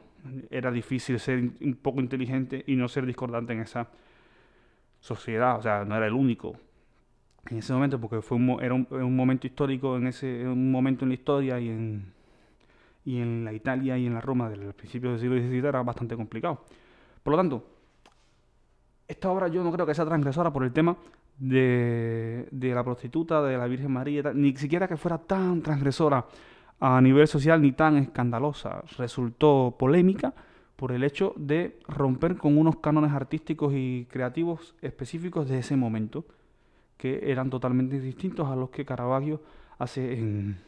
era 0.51 0.71
difícil 0.71 1.19
ser 1.21 1.39
un 1.61 1.79
poco 1.83 2.01
inteligente 2.01 2.65
y 2.67 2.77
no 2.77 2.89
ser 2.89 3.05
discordante 3.05 3.53
en 3.53 3.61
esa 3.61 3.89
sociedad, 5.01 5.59
o 5.59 5.63
sea, 5.63 5.85
no 5.85 5.97
era 5.97 6.07
el 6.07 6.15
único 6.15 6.57
en 7.51 7.59
ese 7.59 7.73
momento, 7.73 8.01
porque 8.01 8.21
fue 8.23 8.37
un, 8.37 8.59
era 8.63 8.75
un, 8.75 9.17
momento 9.17 9.47
histórico, 9.47 9.97
en 9.97 10.07
ese 10.07 10.47
un 10.47 10.71
momento 10.71 11.05
en 11.05 11.11
la 11.11 11.15
historia 11.15 11.61
y 11.61 11.69
en, 11.69 12.13
y 13.05 13.19
en 13.21 13.45
la 13.45 13.53
Italia 13.53 13.97
y 13.97 14.07
en 14.07 14.15
la 14.15 14.21
Roma 14.21 14.51
del 14.51 14.73
principio 14.75 15.11
del 15.11 15.21
siglo 15.21 15.37
XVII 15.37 15.69
era 15.69 15.83
bastante 15.83 16.17
complicado. 16.17 16.63
Por 17.23 17.33
lo 17.33 17.37
tanto, 17.37 17.65
esta 19.07 19.31
obra 19.31 19.49
yo 19.49 19.65
no 19.65 19.73
creo 19.73 19.87
que 19.87 19.95
sea 19.95 20.05
transgresora 20.05 20.53
por 20.53 20.65
el 20.65 20.73
tema 20.73 20.97
de, 21.39 22.49
de 22.51 22.75
la 22.75 22.85
prostituta, 22.85 23.43
de 23.43 23.57
la 23.57 23.67
Virgen 23.67 23.93
María, 23.93 24.33
ni 24.35 24.55
siquiera 24.57 24.87
que 24.87 24.97
fuera 24.97 25.19
tan 25.19 25.63
transgresora 25.63 26.27
a 26.81 27.01
nivel 27.01 27.27
social 27.27 27.63
ni 27.63 27.73
tan 27.73 27.97
escandalosa. 27.97 28.83
Resultó 28.99 29.75
polémica 29.79 30.35
por 30.77 30.93
el 30.93 31.03
hecho 31.03 31.33
de 31.37 31.81
romper 31.89 32.37
con 32.37 32.57
unos 32.57 32.77
cánones 32.77 33.13
artísticos 33.13 33.73
y 33.75 34.07
creativos 34.11 34.77
específicos 34.81 35.49
de 35.49 35.59
ese 35.59 35.77
momento, 35.77 36.25
que 36.99 37.31
eran 37.31 37.49
totalmente 37.49 38.01
distintos 38.01 38.49
a 38.49 38.57
los 38.57 38.71
que 38.71 38.85
Caravaggio 38.85 39.41
hace 39.79 40.19
en, 40.19 40.59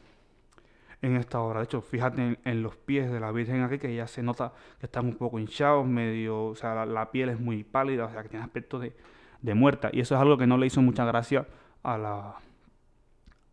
en 1.03 1.17
esta 1.17 1.41
obra. 1.41 1.59
De 1.59 1.65
hecho, 1.65 1.83
fíjate 1.83 2.39
en, 2.43 2.63
los 2.63 2.77
pies 2.77 3.11
de 3.11 3.21
la 3.21 3.33
Virgen 3.33 3.63
aquí, 3.63 3.79
que 3.79 3.95
ya 3.95 4.07
se 4.07 4.23
nota 4.23 4.53
que 4.79 4.87
están 4.87 5.07
un 5.07 5.17
poco 5.17 5.39
hinchados, 5.39 5.87
medio, 5.87 6.47
o 6.47 6.55
sea, 6.55 6.87
la, 6.87 7.11
piel 7.11 7.31
es 7.31 7.41
muy 7.41 7.65
pálida, 7.65 8.07
o 8.07 8.11
sea, 8.11 8.23
que 8.23 8.29
tiene 8.29 8.45
aspecto 8.45 8.79
de, 8.79 8.95
de, 9.43 9.55
muerta. 9.55 9.91
Y 9.93 10.01
eso 10.01 10.15
es 10.15 10.21
algo 10.21 10.39
que 10.39 10.47
no 10.47 10.57
le 10.57 10.67
hizo 10.67 10.81
mucha 10.81 11.05
gracia 11.05 11.47
a 11.83 11.99
la, 11.99 12.37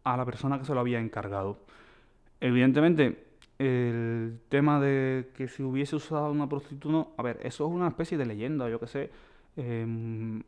a 0.04 0.18
la 0.18 0.26
persona 0.26 0.60
que 0.60 0.66
se 0.66 0.74
lo 0.74 0.80
había 0.80 1.00
encargado. 1.00 1.58
Evidentemente, 2.40 3.26
el 3.58 4.40
tema 4.50 4.80
de 4.80 5.32
que 5.36 5.48
si 5.48 5.64
hubiese 5.64 5.96
usado 5.96 6.32
una 6.32 6.48
prostituta, 6.48 6.92
no, 6.92 7.12
a 7.18 7.24
ver, 7.24 7.40
eso 7.42 7.66
es 7.66 7.74
una 7.74 7.88
especie 7.88 8.18
de 8.20 8.28
leyenda, 8.28 8.70
yo 8.70 8.80
que 8.80 8.88
sé. 8.88 9.10
Em, 9.56 10.44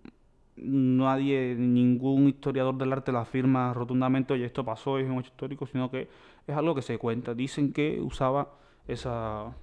nadie, 0.63 1.55
ningún 1.55 2.27
historiador 2.27 2.77
del 2.77 2.93
arte 2.93 3.11
lo 3.11 3.19
afirma 3.19 3.73
rotundamente, 3.73 4.33
oye, 4.33 4.45
esto 4.45 4.63
pasó, 4.63 4.97
es 4.97 5.09
un 5.09 5.19
hecho 5.19 5.31
histórico, 5.31 5.65
sino 5.65 5.89
que 5.89 6.07
es 6.47 6.55
algo 6.55 6.75
que 6.75 6.81
se 6.81 6.97
cuenta. 6.97 7.33
Dicen 7.33 7.73
que 7.73 7.99
usaba 8.01 8.53
esa... 8.87 9.55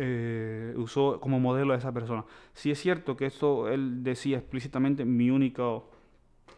Eh, 0.00 0.74
usó 0.76 1.18
como 1.20 1.40
modelo 1.40 1.74
a 1.74 1.76
esa 1.76 1.92
persona. 1.92 2.24
Si 2.52 2.70
es 2.70 2.78
cierto 2.78 3.16
que 3.16 3.26
esto 3.26 3.68
él 3.68 4.04
decía 4.04 4.38
explícitamente, 4.38 5.04
mi, 5.04 5.30
único, 5.30 5.90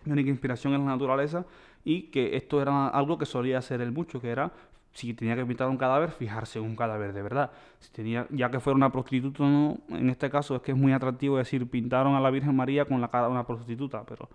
mi 0.04 0.12
única 0.12 0.28
inspiración 0.28 0.74
es 0.74 0.80
la 0.80 0.86
naturaleza, 0.86 1.46
y 1.84 2.10
que 2.10 2.36
esto 2.36 2.60
era 2.60 2.88
algo 2.88 3.16
que 3.16 3.26
solía 3.26 3.58
hacer 3.58 3.80
él 3.80 3.92
mucho, 3.92 4.20
que 4.20 4.28
era 4.28 4.52
si 4.92 5.14
tenía 5.14 5.36
que 5.36 5.46
pintar 5.46 5.68
un 5.68 5.76
cadáver, 5.76 6.10
fijarse 6.10 6.58
en 6.58 6.64
un 6.64 6.76
cadáver 6.76 7.12
de 7.12 7.22
verdad. 7.22 7.50
Si 7.78 7.90
tenía, 7.92 8.26
ya 8.30 8.50
que 8.50 8.60
fuera 8.60 8.76
una 8.76 8.90
prostituta, 8.90 9.44
no, 9.44 9.78
en 9.88 10.10
este 10.10 10.30
caso 10.30 10.56
es 10.56 10.62
que 10.62 10.72
es 10.72 10.78
muy 10.78 10.92
atractivo 10.92 11.38
decir 11.38 11.68
pintaron 11.68 12.14
a 12.14 12.20
la 12.20 12.30
Virgen 12.30 12.56
María 12.56 12.84
con 12.84 13.00
la 13.00 13.08
cara 13.08 13.26
de 13.26 13.32
una 13.32 13.46
prostituta, 13.46 14.04
pero 14.04 14.28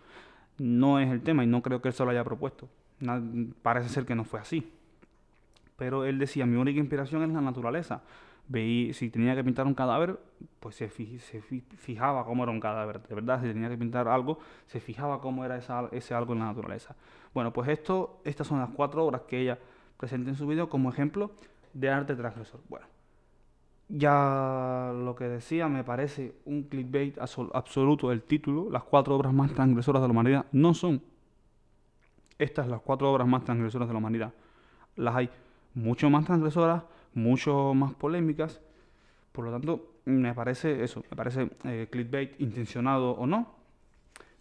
no 0.57 0.99
es 0.99 1.11
el 1.11 1.21
tema 1.21 1.43
y 1.43 1.47
no 1.47 1.61
creo 1.61 1.81
que 1.81 1.89
él 1.89 1.93
se 1.93 2.03
lo 2.03 2.11
haya 2.11 2.23
propuesto. 2.23 2.69
parece 3.61 3.89
ser 3.89 4.05
que 4.05 4.15
no 4.15 4.23
fue 4.23 4.39
así. 4.39 4.71
Pero 5.77 6.05
él 6.05 6.19
decía, 6.19 6.45
mi 6.45 6.55
única 6.55 6.79
inspiración 6.79 7.23
es 7.23 7.29
la 7.29 7.41
naturaleza. 7.41 8.01
Veí, 8.47 8.93
si 8.93 9.09
tenía 9.09 9.35
que 9.35 9.43
pintar 9.43 9.65
un 9.65 9.73
cadáver, 9.73 10.19
pues 10.59 10.75
se, 10.75 10.87
fijaba 10.87 12.23
cómo 12.25 12.43
era 12.43 12.51
un 12.51 12.61
cadáver. 12.61 13.01
De 13.01 13.15
verdad, 13.15 13.41
si 13.41 13.47
tenía 13.47 13.67
que 13.69 13.77
pintar 13.77 14.07
algo, 14.07 14.39
se 14.67 14.79
fijaba 14.79 15.19
cómo 15.19 15.43
era 15.43 15.57
ese 15.57 16.13
algo 16.13 16.33
en 16.33 16.39
la 16.39 16.45
naturaleza. 16.45 16.95
Bueno, 17.33 17.51
pues 17.51 17.67
esto, 17.69 18.21
estas 18.23 18.47
son 18.47 18.59
las 18.59 18.69
cuatro 18.69 19.03
obras 19.03 19.23
que 19.23 19.41
ella 19.41 19.59
presente 19.97 20.29
en 20.29 20.35
su 20.35 20.47
vídeo 20.47 20.69
como 20.69 20.89
ejemplo 20.89 21.31
de 21.73 21.89
arte 21.89 22.15
transgresor. 22.15 22.61
Bueno, 22.69 22.85
ya 23.87 24.91
lo 24.95 25.15
que 25.15 25.25
decía 25.25 25.67
me 25.67 25.83
parece 25.83 26.35
un 26.45 26.63
clickbait 26.63 27.17
absoluto 27.19 28.11
el 28.11 28.23
título. 28.23 28.69
Las 28.69 28.83
cuatro 28.83 29.15
obras 29.15 29.33
más 29.33 29.53
transgresoras 29.53 30.01
de 30.01 30.07
la 30.07 30.11
humanidad 30.11 30.45
no 30.51 30.73
son 30.73 31.01
estas 32.37 32.67
las 32.67 32.81
cuatro 32.81 33.11
obras 33.11 33.27
más 33.27 33.43
transgresoras 33.43 33.87
de 33.87 33.93
la 33.93 33.99
humanidad. 33.99 34.33
Las 34.95 35.15
hay 35.15 35.29
mucho 35.73 36.09
más 36.09 36.25
transgresoras, 36.25 36.83
mucho 37.13 37.73
más 37.73 37.93
polémicas. 37.93 38.61
Por 39.31 39.45
lo 39.45 39.51
tanto, 39.51 39.95
me 40.05 40.33
parece 40.33 40.83
eso, 40.83 41.03
me 41.09 41.15
parece 41.15 41.49
eh, 41.65 41.87
clickbait 41.91 42.39
intencionado 42.39 43.11
o 43.11 43.27
no, 43.27 43.53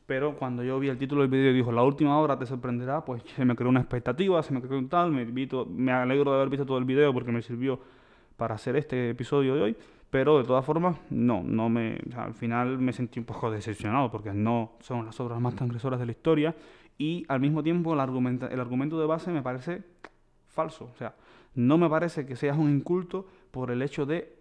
pero 0.06 0.36
cuando 0.36 0.62
yo 0.62 0.78
vi 0.78 0.88
el 0.88 0.98
título 0.98 1.22
del 1.22 1.30
vídeo 1.30 1.50
y 1.50 1.54
dijo, 1.54 1.72
la 1.72 1.82
última 1.82 2.18
hora 2.18 2.38
te 2.38 2.46
sorprenderá, 2.46 3.04
pues 3.04 3.22
se 3.36 3.44
me 3.44 3.56
creó 3.56 3.70
una 3.70 3.80
expectativa, 3.80 4.42
se 4.42 4.52
me 4.52 4.60
creó 4.60 4.78
un 4.78 4.88
tal, 4.88 5.10
me, 5.10 5.24
me 5.24 5.92
alegro 5.92 6.30
de 6.32 6.36
haber 6.36 6.50
visto 6.50 6.66
todo 6.66 6.78
el 6.78 6.84
video 6.84 7.12
porque 7.12 7.32
me 7.32 7.42
sirvió 7.42 7.80
para 8.36 8.56
hacer 8.56 8.76
este 8.76 9.10
episodio 9.10 9.54
de 9.54 9.62
hoy, 9.62 9.76
pero 10.10 10.38
de 10.38 10.44
todas 10.44 10.64
formas, 10.64 10.96
no, 11.10 11.42
no 11.42 11.68
me, 11.68 11.98
al 12.16 12.34
final 12.34 12.78
me 12.78 12.92
sentí 12.92 13.18
un 13.18 13.26
poco 13.26 13.50
decepcionado 13.50 14.10
porque 14.10 14.32
no 14.32 14.72
son 14.80 15.06
las 15.06 15.18
obras 15.20 15.40
más 15.40 15.54
transgresoras 15.54 15.98
de 15.98 16.06
la 16.06 16.12
historia. 16.12 16.54
Y 16.96 17.24
al 17.26 17.40
mismo 17.40 17.64
tiempo 17.64 17.94
el, 17.94 18.00
argumento, 18.00 18.48
el 18.48 18.60
argumento 18.60 19.00
de 19.00 19.06
base 19.06 19.32
me 19.32 19.42
parece 19.42 19.82
falso, 20.46 20.88
o 20.94 20.96
sea, 20.96 21.16
no 21.56 21.78
me 21.78 21.88
parece 21.90 22.26
que 22.26 22.36
seas 22.36 22.56
un 22.56 22.70
inculto 22.70 23.26
por 23.50 23.72
el 23.72 23.82
hecho 23.82 24.06
de, 24.06 24.36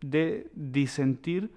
de 0.00 0.48
disentir 0.54 1.50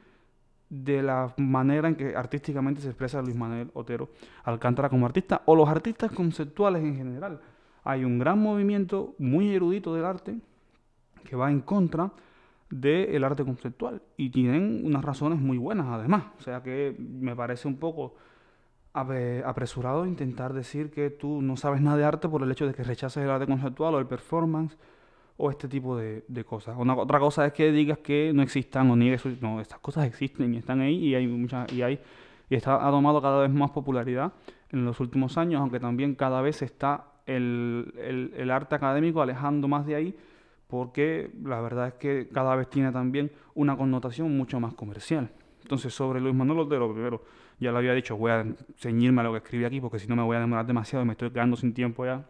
de 0.70 1.04
la 1.04 1.34
manera 1.38 1.88
en 1.88 1.96
que 1.96 2.16
artísticamente 2.16 2.82
se 2.82 2.88
expresa 2.88 3.22
Luis 3.22 3.36
Manuel 3.36 3.70
Otero 3.74 4.10
Alcántara 4.44 4.90
como 4.90 5.06
artista 5.06 5.42
o 5.46 5.56
los 5.56 5.70
artistas 5.70 6.12
conceptuales 6.12 6.84
en 6.84 6.96
general. 6.96 7.40
Hay 7.84 8.04
un 8.04 8.18
gran 8.18 8.40
movimiento 8.40 9.14
muy 9.20 9.54
erudito 9.54 9.94
del 9.94 10.06
arte 10.06 10.40
que 11.24 11.36
va 11.36 11.52
en 11.52 11.62
contra 11.62 12.12
del 12.70 13.24
arte 13.24 13.46
conceptual 13.46 14.02
y 14.18 14.30
tienen 14.32 14.82
unas 14.86 15.06
razones 15.06 15.40
muy 15.40 15.58
buenas 15.58 15.88
además. 15.88 16.26
O 16.40 16.42
sea 16.42 16.64
que 16.64 16.96
me 16.98 17.36
parece 17.36 17.68
un 17.68 17.78
poco 17.78 18.16
apresurado 18.94 20.06
intentar 20.06 20.54
decir 20.54 20.90
que 20.90 21.10
tú 21.10 21.42
no 21.42 21.58
sabes 21.58 21.82
nada 21.82 21.98
de 21.98 22.06
arte 22.06 22.30
por 22.30 22.42
el 22.42 22.52
hecho 22.52 22.66
de 22.66 22.74
que 22.74 22.84
rechaces 22.84 23.24
el 23.24 23.30
arte 23.30 23.46
conceptual 23.46 23.96
o 23.96 24.00
el 24.00 24.08
performance 24.08 24.78
o 25.38 25.50
este 25.50 25.68
tipo 25.68 25.98
de, 25.98 26.24
cosas. 26.46 26.76
Una, 26.78 26.96
otra 26.96 27.20
cosa 27.20 27.46
es 27.46 27.54
que 27.54 27.72
digas 27.72 28.00
que 28.00 28.32
no 28.34 28.42
existan 28.42 28.90
o 28.90 28.96
niegues, 28.96 29.26
no, 29.42 29.60
estas 29.60 29.80
cosas 29.80 30.06
existen 30.06 30.54
y 30.54 30.58
están 30.58 30.80
ahí 30.82 30.96
y 30.96 31.16
hay 31.16 31.28
muchas 31.28 31.72
y 31.74 31.82
hay 31.82 32.00
y 32.50 32.56
está 32.56 32.88
ha 32.88 32.92
tomado 32.92 33.22
cada 33.22 33.42
vez 33.42 33.52
más 33.52 33.72
popularidad 33.72 34.32
en 34.70 34.86
los 34.86 35.00
últimos 35.00 35.38
años, 35.38 35.62
aunque 35.62 35.80
también 35.80 36.16
cada 36.16 36.42
vez 36.42 36.62
está 36.62 37.06
el, 37.26 38.32
el, 38.36 38.52
arte 38.52 38.76
académico 38.76 39.22
alejando 39.22 39.68
más 39.68 39.86
de 39.86 39.96
ahí, 39.96 40.16
porque 40.68 41.32
la 41.44 41.60
verdad 41.62 41.88
es 41.88 41.94
que 41.96 42.30
cada 42.32 42.56
vez 42.56 42.70
tiene 42.70 42.92
también 42.92 43.32
una 43.56 43.76
connotación 43.76 44.36
mucho 44.36 44.60
más 44.60 44.74
comercial. 44.74 45.32
Entonces, 45.62 45.94
sobre 45.94 46.22
Luis 46.22 46.36
Manuel 46.36 46.60
Otero, 46.60 46.92
primero, 46.94 47.24
ya 47.60 47.72
lo 47.72 47.80
había 47.80 47.94
dicho, 47.94 48.16
voy 48.16 48.32
a 48.32 48.46
ceñirme 48.78 49.22
a 49.22 49.24
lo 49.24 49.32
que 49.32 49.38
escribí 49.38 49.66
aquí, 49.66 49.82
porque 49.82 49.98
si 49.98 50.08
no 50.08 50.16
me 50.16 50.22
voy 50.22 50.38
a 50.38 50.40
demorar 50.40 50.66
demasiado 50.68 51.04
y 51.04 51.08
me 51.08 51.14
estoy 51.14 51.32
quedando 51.32 51.56
sin 51.56 51.74
tiempo 51.74 52.06
ya. 52.06 52.24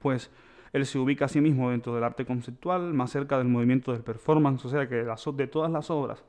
Pues 0.00 0.30
él 0.72 0.86
se 0.86 0.98
ubica 0.98 1.24
a 1.24 1.28
sí 1.28 1.40
mismo 1.40 1.70
dentro 1.70 1.94
del 1.94 2.04
arte 2.04 2.24
conceptual, 2.24 2.94
más 2.94 3.10
cerca 3.10 3.38
del 3.38 3.48
movimiento 3.48 3.92
del 3.92 4.02
performance, 4.02 4.64
o 4.64 4.68
sea 4.68 4.88
que 4.88 5.04
de 5.04 5.46
todas 5.46 5.70
las 5.70 5.90
obras, 5.90 6.24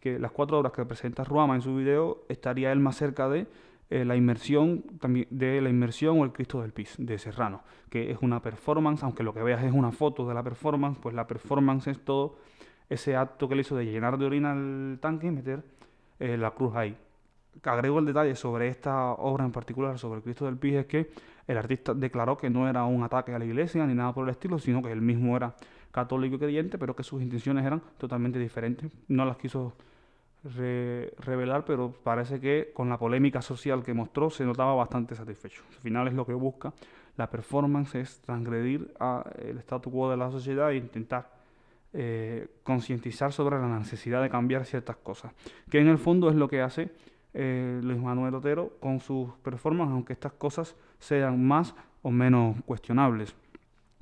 que 0.00 0.18
las 0.18 0.32
cuatro 0.32 0.58
obras 0.58 0.72
que 0.72 0.84
presenta 0.84 1.24
Ruama 1.24 1.54
en 1.54 1.62
su 1.62 1.74
video, 1.76 2.24
estaría 2.28 2.72
él 2.72 2.80
más 2.80 2.96
cerca 2.96 3.28
de 3.28 3.46
eh, 3.90 4.04
la 4.04 4.14
inmersión 4.14 4.84
también 5.00 5.26
de 5.30 5.60
la 5.60 5.68
inmersión 5.68 6.20
o 6.20 6.24
el 6.24 6.32
Cristo 6.32 6.62
del 6.62 6.72
Pis 6.72 6.94
de 6.96 7.18
Serrano, 7.18 7.62
que 7.88 8.10
es 8.10 8.18
una 8.20 8.40
performance, 8.40 9.02
aunque 9.02 9.24
lo 9.24 9.34
que 9.34 9.42
veas 9.42 9.64
es 9.64 9.72
una 9.72 9.90
foto 9.90 10.28
de 10.28 10.34
la 10.34 10.44
performance, 10.44 10.98
pues 11.00 11.14
la 11.14 11.26
performance 11.26 11.88
es 11.88 11.98
todo 12.04 12.36
ese 12.88 13.16
acto 13.16 13.48
que 13.48 13.54
él 13.54 13.60
hizo 13.60 13.76
de 13.76 13.86
llenar 13.86 14.16
de 14.16 14.26
orina 14.26 14.52
el 14.52 14.98
tanque 15.00 15.26
y 15.26 15.30
meter 15.32 15.64
eh, 16.20 16.36
la 16.36 16.52
cruz 16.52 16.76
ahí. 16.76 16.96
Agrego 17.64 17.98
el 17.98 18.06
detalle 18.06 18.36
sobre 18.36 18.68
esta 18.68 19.12
obra 19.12 19.44
en 19.44 19.50
particular, 19.50 19.98
sobre 19.98 20.18
el 20.18 20.22
Cristo 20.22 20.44
del 20.44 20.56
Pis, 20.56 20.74
es 20.74 20.86
que 20.86 21.10
el 21.50 21.58
artista 21.58 21.94
declaró 21.94 22.36
que 22.38 22.48
no 22.48 22.68
era 22.68 22.84
un 22.84 23.02
ataque 23.02 23.34
a 23.34 23.38
la 23.38 23.44
iglesia 23.44 23.84
ni 23.84 23.94
nada 23.94 24.14
por 24.14 24.24
el 24.24 24.30
estilo, 24.30 24.58
sino 24.58 24.80
que 24.82 24.92
él 24.92 25.00
mismo 25.00 25.36
era 25.36 25.54
católico 25.90 26.36
y 26.36 26.38
creyente, 26.38 26.78
pero 26.78 26.94
que 26.94 27.02
sus 27.02 27.20
intenciones 27.20 27.66
eran 27.66 27.82
totalmente 27.98 28.38
diferentes. 28.38 28.88
No 29.08 29.24
las 29.24 29.36
quiso 29.36 29.72
revelar, 30.44 31.64
pero 31.64 31.92
parece 31.92 32.40
que 32.40 32.70
con 32.72 32.88
la 32.88 32.98
polémica 32.98 33.42
social 33.42 33.82
que 33.82 33.92
mostró 33.92 34.30
se 34.30 34.44
notaba 34.44 34.74
bastante 34.74 35.16
satisfecho. 35.16 35.62
Al 35.68 35.82
final 35.82 36.06
es 36.06 36.14
lo 36.14 36.24
que 36.24 36.34
busca 36.34 36.72
la 37.16 37.28
performance, 37.28 37.96
es 37.96 38.20
transgredir 38.20 38.94
el 39.38 39.58
statu 39.58 39.90
quo 39.90 40.08
de 40.08 40.16
la 40.16 40.30
sociedad 40.30 40.70
e 40.70 40.76
intentar 40.76 41.32
eh, 41.92 42.46
concientizar 42.62 43.32
sobre 43.32 43.58
la 43.58 43.66
necesidad 43.66 44.22
de 44.22 44.30
cambiar 44.30 44.64
ciertas 44.64 44.96
cosas, 44.96 45.32
que 45.68 45.80
en 45.80 45.88
el 45.88 45.98
fondo 45.98 46.30
es 46.30 46.36
lo 46.36 46.48
que 46.48 46.62
hace 46.62 46.92
eh, 47.34 47.80
Luis 47.82 47.98
Manuel 47.98 48.34
Otero 48.34 48.76
con 48.80 49.00
sus 49.00 49.30
performances, 49.42 49.92
aunque 49.92 50.12
estas 50.12 50.32
cosas 50.32 50.76
sean 50.98 51.44
más 51.44 51.74
o 52.02 52.10
menos 52.10 52.56
cuestionables. 52.66 53.34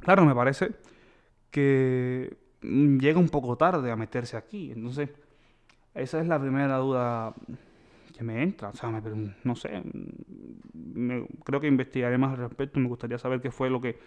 Claro, 0.01 0.25
me 0.25 0.35
parece 0.35 0.71
que 1.51 2.37
llega 2.63 3.19
un 3.19 3.29
poco 3.29 3.57
tarde 3.57 3.91
a 3.91 3.97
meterse 3.97 4.37
aquí, 4.37 4.73
entonces 4.73 5.11
esa 5.95 6.21
es 6.21 6.27
la 6.27 6.41
primera 6.41 6.77
duda 6.79 7.35
que 8.17 8.25
me 8.25 8.43
entra, 8.43 8.71
o 8.71 8.75
sea, 8.75 8.91
no 9.45 9.55
sé, 9.55 9.83
creo 11.45 11.61
que 11.61 11.69
investigaré 11.69 12.19
más 12.19 12.33
al 12.33 12.49
respecto, 12.49 12.81
me 12.81 12.89
gustaría 12.89 13.19
saber 13.19 13.41
qué 13.41 13.51
fue 13.51 13.71
lo 13.71 13.81
que 13.81 13.99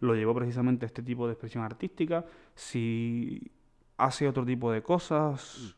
lo 0.00 0.14
llevó 0.14 0.34
precisamente 0.34 0.86
a 0.86 0.88
este 0.88 1.02
tipo 1.02 1.26
de 1.26 1.34
expresión 1.34 1.62
artística, 1.62 2.24
si 2.54 3.50
hace 3.98 4.26
otro 4.28 4.46
tipo 4.46 4.72
de 4.72 4.82
cosas, 4.82 5.76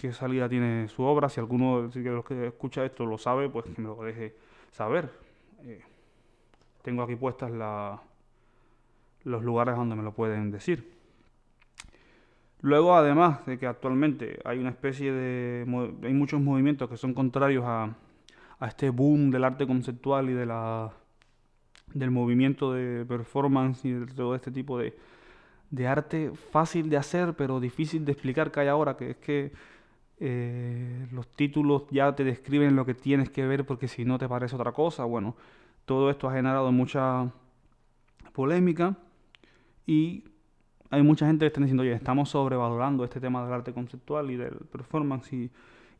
qué 0.00 0.14
salida 0.14 0.48
tiene 0.48 0.88
su 0.88 1.02
obra, 1.02 1.28
si 1.28 1.40
alguno 1.40 1.88
de 1.88 2.00
los 2.00 2.24
que 2.24 2.46
escucha 2.46 2.86
esto 2.86 3.04
lo 3.04 3.18
sabe, 3.18 3.50
pues 3.50 3.66
que 3.66 3.82
me 3.82 3.88
lo 3.88 4.02
deje 4.02 4.34
saber. 4.70 5.10
Eh, 5.62 5.82
tengo 6.80 7.02
aquí 7.02 7.16
puestas 7.16 7.52
los 9.24 9.44
lugares 9.44 9.76
donde 9.76 9.96
me 9.96 10.02
lo 10.02 10.14
pueden 10.14 10.50
decir. 10.50 10.90
Luego, 12.62 12.96
además 12.96 13.44
de 13.44 13.58
que 13.58 13.66
actualmente 13.66 14.40
hay 14.46 14.58
una 14.58 14.70
especie 14.70 15.12
de... 15.12 15.66
hay 16.02 16.14
muchos 16.14 16.40
movimientos 16.40 16.88
que 16.88 16.96
son 16.96 17.12
contrarios 17.12 17.64
a, 17.66 17.94
a 18.58 18.68
este 18.68 18.88
boom 18.88 19.30
del 19.30 19.44
arte 19.44 19.66
conceptual 19.66 20.30
y 20.30 20.32
de 20.32 20.46
la 20.46 20.92
del 21.92 22.10
movimiento 22.10 22.72
de 22.72 23.04
performance 23.04 23.84
y 23.84 23.92
de 23.92 24.06
todo 24.06 24.34
este 24.34 24.50
tipo 24.50 24.78
de, 24.78 24.96
de 25.70 25.88
arte 25.88 26.30
fácil 26.52 26.88
de 26.88 26.96
hacer 26.96 27.34
pero 27.34 27.58
difícil 27.58 28.04
de 28.04 28.12
explicar 28.12 28.50
que 28.50 28.60
hay 28.60 28.68
ahora, 28.68 28.96
que 28.96 29.10
es 29.10 29.16
que 29.16 29.52
eh, 30.22 31.06
los 31.12 31.28
títulos 31.28 31.84
ya 31.90 32.14
te 32.14 32.24
describen 32.24 32.76
lo 32.76 32.84
que 32.84 32.92
tienes 32.92 33.30
que 33.30 33.46
ver 33.46 33.64
porque 33.64 33.88
si 33.88 34.04
no 34.04 34.18
te 34.18 34.28
parece 34.28 34.54
otra 34.54 34.72
cosa. 34.72 35.04
Bueno, 35.04 35.34
todo 35.86 36.10
esto 36.10 36.28
ha 36.28 36.34
generado 36.34 36.70
mucha 36.70 37.32
polémica 38.34 38.96
y 39.86 40.24
hay 40.90 41.02
mucha 41.02 41.26
gente 41.26 41.44
que 41.44 41.46
está 41.46 41.60
diciendo, 41.60 41.82
oye, 41.82 41.94
estamos 41.94 42.28
sobrevalorando 42.28 43.02
este 43.02 43.18
tema 43.18 43.42
del 43.44 43.54
arte 43.54 43.72
conceptual 43.72 44.30
y 44.30 44.36
del 44.36 44.56
performance 44.70 45.32
y, 45.32 45.50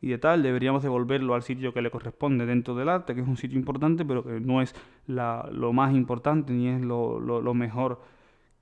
de 0.01 0.17
tal, 0.19 0.43
deberíamos 0.43 0.83
devolverlo 0.83 1.33
al 1.33 1.41
sitio 1.41 1.73
que 1.73 1.81
le 1.81 1.89
corresponde 1.89 2.45
dentro 2.45 2.75
del 2.75 2.89
arte, 2.89 3.15
que 3.15 3.21
es 3.21 3.27
un 3.27 3.37
sitio 3.37 3.57
importante, 3.57 4.05
pero 4.05 4.23
que 4.23 4.39
no 4.39 4.61
es 4.61 4.75
lo 5.07 5.73
más 5.73 5.93
importante 5.95 6.53
ni 6.53 6.67
es 6.67 6.81
lo, 6.81 7.19
lo 7.19 7.53
mejor 7.53 8.01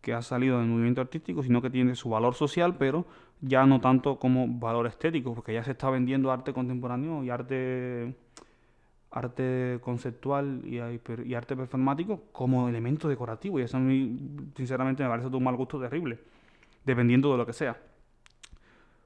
que 0.02 0.14
ha 0.14 0.22
salido 0.22 0.60
del 0.60 0.68
movimiento 0.68 1.02
artístico, 1.02 1.44
sino 1.44 1.62
que 1.62 1.70
tiene 1.70 1.96
su 1.96 2.10
valor 2.10 2.34
social, 2.34 2.76
pero 2.78 3.06
ya 3.42 3.66
no 3.66 3.80
tanto 3.80 4.20
como 4.20 4.48
valor 4.48 4.88
estético, 4.88 5.34
porque 5.34 5.54
ya 5.54 5.64
se 5.64 5.72
está 5.72 5.90
vendiendo 5.90 6.32
arte 6.32 6.54
contemporáneo 6.54 7.24
y 7.24 7.30
arte 7.30 8.16
arte 9.12 9.80
conceptual 9.82 10.62
y, 10.66 10.80
arte 11.34 11.56
performático 11.56 12.24
como 12.32 12.70
elemento 12.70 13.08
decorativo. 13.10 13.60
Y 13.60 13.64
eso 13.64 13.78
a 13.78 13.80
mí, 13.80 14.18
sinceramente, 14.56 15.04
me 15.04 15.10
parece 15.10 15.30
de 15.30 15.38
un 15.38 15.44
mal 15.44 15.56
gusto 15.56 15.80
terrible, 15.80 16.20
dependiendo 16.86 17.32
de 17.32 17.38
lo 17.38 17.46
que 17.46 17.54
sea. 17.54 17.78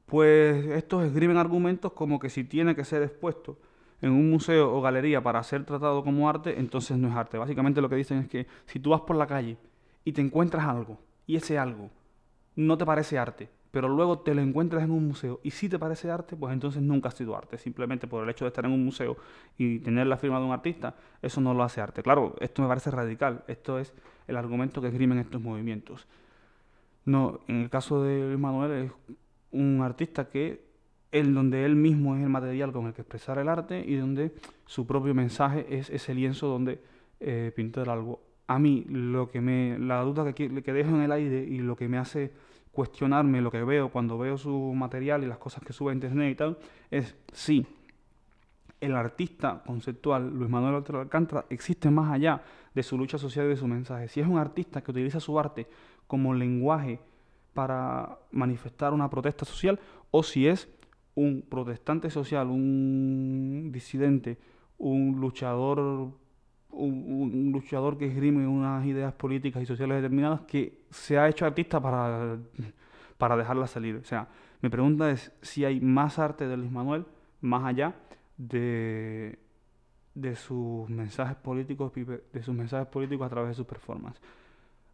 Pues 0.05 0.65
estos 0.65 1.05
escriben 1.05 1.37
argumentos 1.37 1.93
como 1.93 2.19
que 2.19 2.29
si 2.29 2.43
tiene 2.43 2.75
que 2.75 2.83
ser 2.83 3.01
expuesto 3.03 3.57
en 4.01 4.11
un 4.11 4.29
museo 4.29 4.75
o 4.75 4.81
galería 4.81 5.23
para 5.23 5.41
ser 5.43 5.63
tratado 5.63 6.03
como 6.03 6.29
arte, 6.29 6.59
entonces 6.59 6.97
no 6.97 7.07
es 7.07 7.15
arte. 7.15 7.37
Básicamente 7.37 7.81
lo 7.81 7.89
que 7.89 7.95
dicen 7.95 8.19
es 8.19 8.27
que 8.27 8.47
si 8.65 8.79
tú 8.79 8.89
vas 8.89 9.01
por 9.01 9.15
la 9.15 9.27
calle 9.27 9.57
y 10.03 10.11
te 10.11 10.21
encuentras 10.21 10.65
algo, 10.65 10.99
y 11.25 11.37
ese 11.37 11.57
algo 11.57 11.89
no 12.55 12.77
te 12.77 12.85
parece 12.85 13.17
arte, 13.17 13.49
pero 13.73 13.89
luego 13.89 14.19
te 14.19 14.35
lo 14.35 14.41
encuentras 14.43 14.83
en 14.83 14.91
un 14.91 15.07
museo 15.07 15.39
y 15.41 15.49
si 15.49 15.67
te 15.67 15.79
parece 15.79 16.11
arte, 16.11 16.35
pues 16.35 16.53
entonces 16.53 16.79
nunca 16.79 17.09
ha 17.09 17.11
sido 17.11 17.35
arte. 17.35 17.57
Simplemente 17.57 18.05
por 18.05 18.23
el 18.23 18.29
hecho 18.29 18.45
de 18.45 18.49
estar 18.49 18.63
en 18.65 18.71
un 18.71 18.85
museo 18.85 19.17
y 19.57 19.79
tener 19.79 20.05
la 20.05 20.15
firma 20.15 20.37
de 20.37 20.45
un 20.45 20.51
artista, 20.51 20.93
eso 21.23 21.41
no 21.41 21.55
lo 21.55 21.63
hace 21.63 21.81
arte. 21.81 22.03
Claro, 22.03 22.35
esto 22.39 22.61
me 22.61 22.67
parece 22.67 22.91
radical. 22.91 23.43
Esto 23.47 23.79
es 23.79 23.91
el 24.27 24.37
argumento 24.37 24.79
que 24.79 24.89
esgrimen 24.89 25.17
estos 25.17 25.41
movimientos. 25.41 26.05
No, 27.05 27.39
en 27.47 27.63
el 27.63 27.71
caso 27.71 28.03
de 28.03 28.37
Manuel 28.37 28.71
es 28.73 28.91
un 29.49 29.81
artista 29.81 30.29
que 30.29 30.63
él, 31.11 31.33
donde 31.33 31.65
él 31.65 31.75
mismo 31.75 32.15
es 32.15 32.21
el 32.21 32.29
material 32.29 32.71
con 32.73 32.85
el 32.85 32.93
que 32.93 33.01
expresar 33.01 33.39
el 33.39 33.49
arte 33.49 33.83
y 33.83 33.95
donde 33.95 34.35
su 34.67 34.85
propio 34.85 35.15
mensaje 35.15 35.65
es 35.67 35.89
ese 35.89 36.13
lienzo 36.13 36.45
donde 36.45 36.79
eh, 37.19 37.51
pintar 37.55 37.89
algo. 37.89 38.21
A 38.45 38.59
mí, 38.59 38.85
lo 38.87 39.31
que 39.31 39.41
me, 39.41 39.79
la 39.79 40.03
duda 40.03 40.31
que, 40.31 40.61
que 40.61 40.73
dejo 40.73 40.91
en 40.91 41.01
el 41.01 41.11
aire 41.11 41.43
y 41.43 41.57
lo 41.57 41.75
que 41.75 41.87
me 41.87 41.97
hace 41.97 42.52
cuestionarme 42.73 43.39
lo 43.39 43.51
que 43.51 43.63
veo 43.63 43.89
cuando 43.89 44.17
veo 44.17 44.37
su 44.37 44.73
material 44.73 45.23
y 45.23 45.27
las 45.27 45.37
cosas 45.37 45.63
que 45.63 45.73
sube 45.73 45.91
a 45.91 45.93
internet 45.93 46.31
y 46.31 46.35
tal, 46.35 46.57
es 46.89 47.15
si 47.31 47.65
el 48.81 48.95
artista 48.95 49.61
conceptual 49.65 50.29
Luis 50.29 50.49
Manuel 50.49 50.75
Otero 50.75 50.99
Alcántara 50.99 51.45
existe 51.49 51.89
más 51.89 52.11
allá 52.11 52.41
de 52.73 52.83
su 52.83 52.97
lucha 52.97 53.17
social 53.17 53.45
y 53.45 53.49
de 53.49 53.57
su 53.57 53.67
mensaje. 53.67 54.07
Si 54.07 54.19
es 54.19 54.27
un 54.27 54.39
artista 54.39 54.81
que 54.81 54.91
utiliza 54.91 55.19
su 55.19 55.39
arte 55.39 55.67
como 56.07 56.33
lenguaje 56.33 56.99
para 57.53 58.17
manifestar 58.31 58.91
una 58.91 59.09
protesta 59.09 59.45
social 59.45 59.79
o 60.09 60.23
si 60.23 60.47
es 60.47 60.67
un 61.15 61.43
protestante 61.47 62.09
social, 62.09 62.47
un 62.47 63.69
disidente, 63.71 64.39
un 64.79 65.19
luchador 65.21 66.11
un, 66.73 67.42
luchador 67.63 67.97
que 67.97 68.05
esgrime 68.05 68.47
unas 68.47 68.85
ideas 68.85 69.13
políticas 69.13 69.63
y 69.63 69.65
sociales 69.65 69.97
determinadas 69.97 70.41
que 70.41 70.83
se 70.89 71.17
ha 71.17 71.27
hecho 71.29 71.45
artista 71.45 71.81
para, 71.81 72.37
para 73.17 73.37
dejarla 73.37 73.67
salir. 73.67 73.95
O 73.95 74.03
sea, 74.03 74.27
mi 74.61 74.69
pregunta 74.69 75.09
es 75.09 75.31
si 75.41 75.65
hay 75.65 75.79
más 75.79 76.19
arte 76.19 76.47
de 76.47 76.57
Luis 76.57 76.71
Manuel 76.71 77.05
más 77.41 77.65
allá 77.65 77.95
de, 78.37 79.39
de 80.15 80.35
sus 80.35 80.89
mensajes 80.89 81.35
políticos 81.35 81.91
de 81.95 82.43
sus 82.43 82.55
mensajes 82.55 82.87
políticos 82.87 83.25
a 83.25 83.29
través 83.29 83.49
de 83.49 83.55
sus 83.55 83.65
performances. 83.65 84.21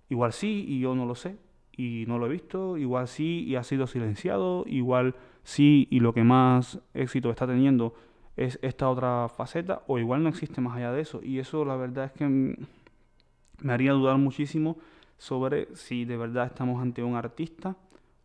Igual 0.10 0.34
sí 0.34 0.66
y 0.68 0.80
yo 0.80 0.96
no 0.96 1.06
lo 1.06 1.16
sé 1.16 1.38
y 1.76 2.06
no 2.08 2.18
lo 2.18 2.26
he 2.26 2.30
visto, 2.30 2.78
igual 2.78 3.08
sí 3.08 3.46
y 3.48 3.56
ha 3.56 3.64
sido 3.64 3.88
silenciado, 3.88 4.64
igual 4.68 5.16
sí 5.44 5.88
y 5.92 6.00
lo 6.00 6.14
que 6.14 6.24
más 6.24 6.80
éxito 6.94 7.30
está 7.30 7.48
teniendo 7.48 7.94
es 8.40 8.58
esta 8.62 8.90
otra 8.90 9.28
faceta 9.28 9.84
o 9.88 10.00
igual 10.00 10.24
no 10.24 10.30
existe 10.30 10.62
más 10.62 10.78
allá 10.78 10.94
de 10.94 11.02
eso. 11.02 11.20
Y 11.22 11.40
eso 11.40 11.66
la 11.66 11.76
verdad 11.76 12.06
es 12.06 12.12
que 12.14 12.26
me 12.26 13.74
haría 13.74 13.92
dudar 13.92 14.18
muchísimo 14.18 14.78
sobre 15.18 15.76
si 15.76 16.06
de 16.06 16.16
verdad 16.16 16.46
estamos 16.46 16.82
ante 16.82 17.04
un 17.04 17.16
artista 17.16 17.76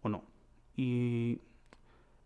o 0.02 0.08
no. 0.08 0.22
Y 0.76 1.40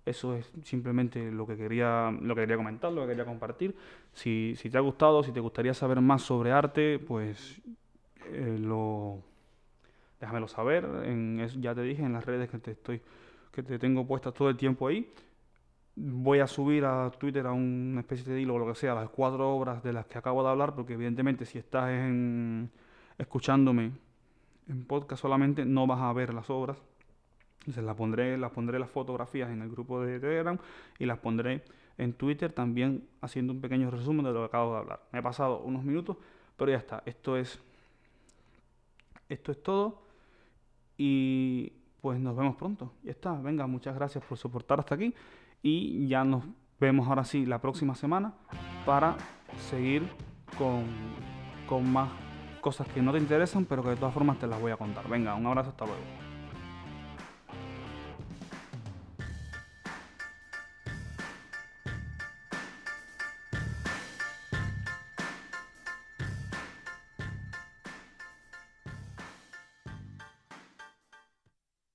eso 0.05 0.35
es 0.35 0.53
simplemente 0.65 1.33
lo 1.33 1.47
que 1.47 1.57
quería, 1.57 2.11
lo 2.11 2.35
que 2.35 2.43
quería 2.43 2.59
comentar, 2.59 2.93
lo 2.93 3.03
que 3.03 3.09
quería 3.09 3.25
compartir. 3.25 3.75
Si, 4.13 4.55
si 4.57 4.69
te 4.69 4.77
ha 4.77 4.83
gustado, 4.83 5.23
si 5.23 5.33
te 5.33 5.41
gustaría 5.41 5.73
saber 5.73 6.03
más 6.03 6.21
sobre 6.21 6.53
arte, 6.53 6.99
pues 6.99 7.63
eh, 8.27 8.59
lo 8.61 9.23
déjamelo 10.21 10.47
saber. 10.47 10.87
Ya 11.59 11.75
te 11.75 11.83
dije 11.83 12.03
en 12.03 12.13
las 12.13 12.27
redes 12.27 12.51
que 12.51 12.59
te 12.59 12.73
estoy 12.73 13.01
que 13.51 13.63
te 13.63 13.79
tengo 13.79 14.07
puestas 14.07 14.35
todo 14.35 14.51
el 14.51 14.59
tiempo 14.59 14.87
ahí 14.87 15.11
voy 16.01 16.39
a 16.39 16.47
subir 16.47 16.85
a 16.85 17.11
Twitter 17.11 17.47
a 17.47 17.53
una 17.53 18.01
especie 18.01 18.33
de 18.33 18.41
hilo 18.41 18.55
o 18.55 18.59
lo 18.59 18.67
que 18.67 18.75
sea, 18.75 18.95
las 18.95 19.09
cuatro 19.11 19.51
obras 19.51 19.83
de 19.83 19.93
las 19.93 20.07
que 20.07 20.19
acabo 20.19 20.43
de 20.43 20.51
hablar, 20.51 20.75
porque 20.75 20.95
evidentemente 20.95 21.45
si 21.45 21.59
estás 21.59 21.91
en, 21.91 22.71
escuchándome 23.19 23.93
en 24.69 24.85
podcast 24.85 25.23
solamente 25.23 25.65
no 25.65 25.87
vas 25.87 26.01
a 26.01 26.13
ver 26.13 26.33
las 26.33 26.49
obras. 26.51 26.79
Entonces 27.61 27.85
las 27.85 27.97
pondré, 27.97 28.39
las 28.39 28.53
pondré 28.53 28.79
las 28.79 28.91
fotografías 28.91 29.51
en 29.51 29.63
el 29.63 29.71
grupo 29.71 30.01
de 30.01 30.21
Telegram 30.21 30.59
y 30.99 31.07
las 31.07 31.19
pondré 31.19 31.65
en 31.99 32.13
Twitter 32.13 32.53
también 32.53 33.09
haciendo 33.21 33.53
un 33.53 33.61
pequeño 33.61 33.91
resumen 33.91 34.25
de 34.25 34.33
lo 34.33 34.41
que 34.41 34.47
acabo 34.47 34.73
de 34.75 34.79
hablar. 34.79 35.01
Me 35.13 35.19
he 35.19 35.23
pasado 35.23 35.61
unos 35.61 35.83
minutos, 35.83 36.17
pero 36.57 36.71
ya 36.71 36.79
está. 36.79 37.03
Esto 37.05 37.37
es 37.37 37.61
esto 39.29 39.53
es 39.53 39.63
todo 39.63 40.03
y 40.97 41.73
pues 42.01 42.19
nos 42.21 42.37
vemos 42.37 42.57
pronto. 42.57 42.93
Ya 43.03 43.11
está. 43.11 43.33
Venga, 43.35 43.67
muchas 43.67 43.95
gracias 43.95 44.25
por 44.25 44.39
soportar 44.39 44.79
hasta 44.79 44.95
aquí 44.95 45.13
y 45.63 46.07
ya 46.09 46.25
nos 46.25 46.45
vemos 46.81 47.09
ahora 47.09 47.25
sí 47.25 47.47
la 47.47 47.61
próxima 47.61 47.95
semana 47.95 48.35
para 48.87 49.17
seguir 49.71 50.09
con, 50.57 50.85
con 51.69 51.91
más 51.93 52.09
cosas 52.61 52.87
que 52.89 53.03
no 53.03 53.13
te 53.13 53.19
interesan, 53.19 53.65
pero 53.65 53.83
que 53.83 53.91
de 53.91 53.97
todas 53.97 54.15
formas 54.15 54.39
te 54.39 54.47
las 54.47 54.61
voy 54.61 54.73
a 54.73 54.77
contar. 54.77 55.09
Venga, 55.09 55.35
un 55.35 55.47
abrazo, 55.47 55.71
hasta 55.71 55.87
luego. 55.87 56.28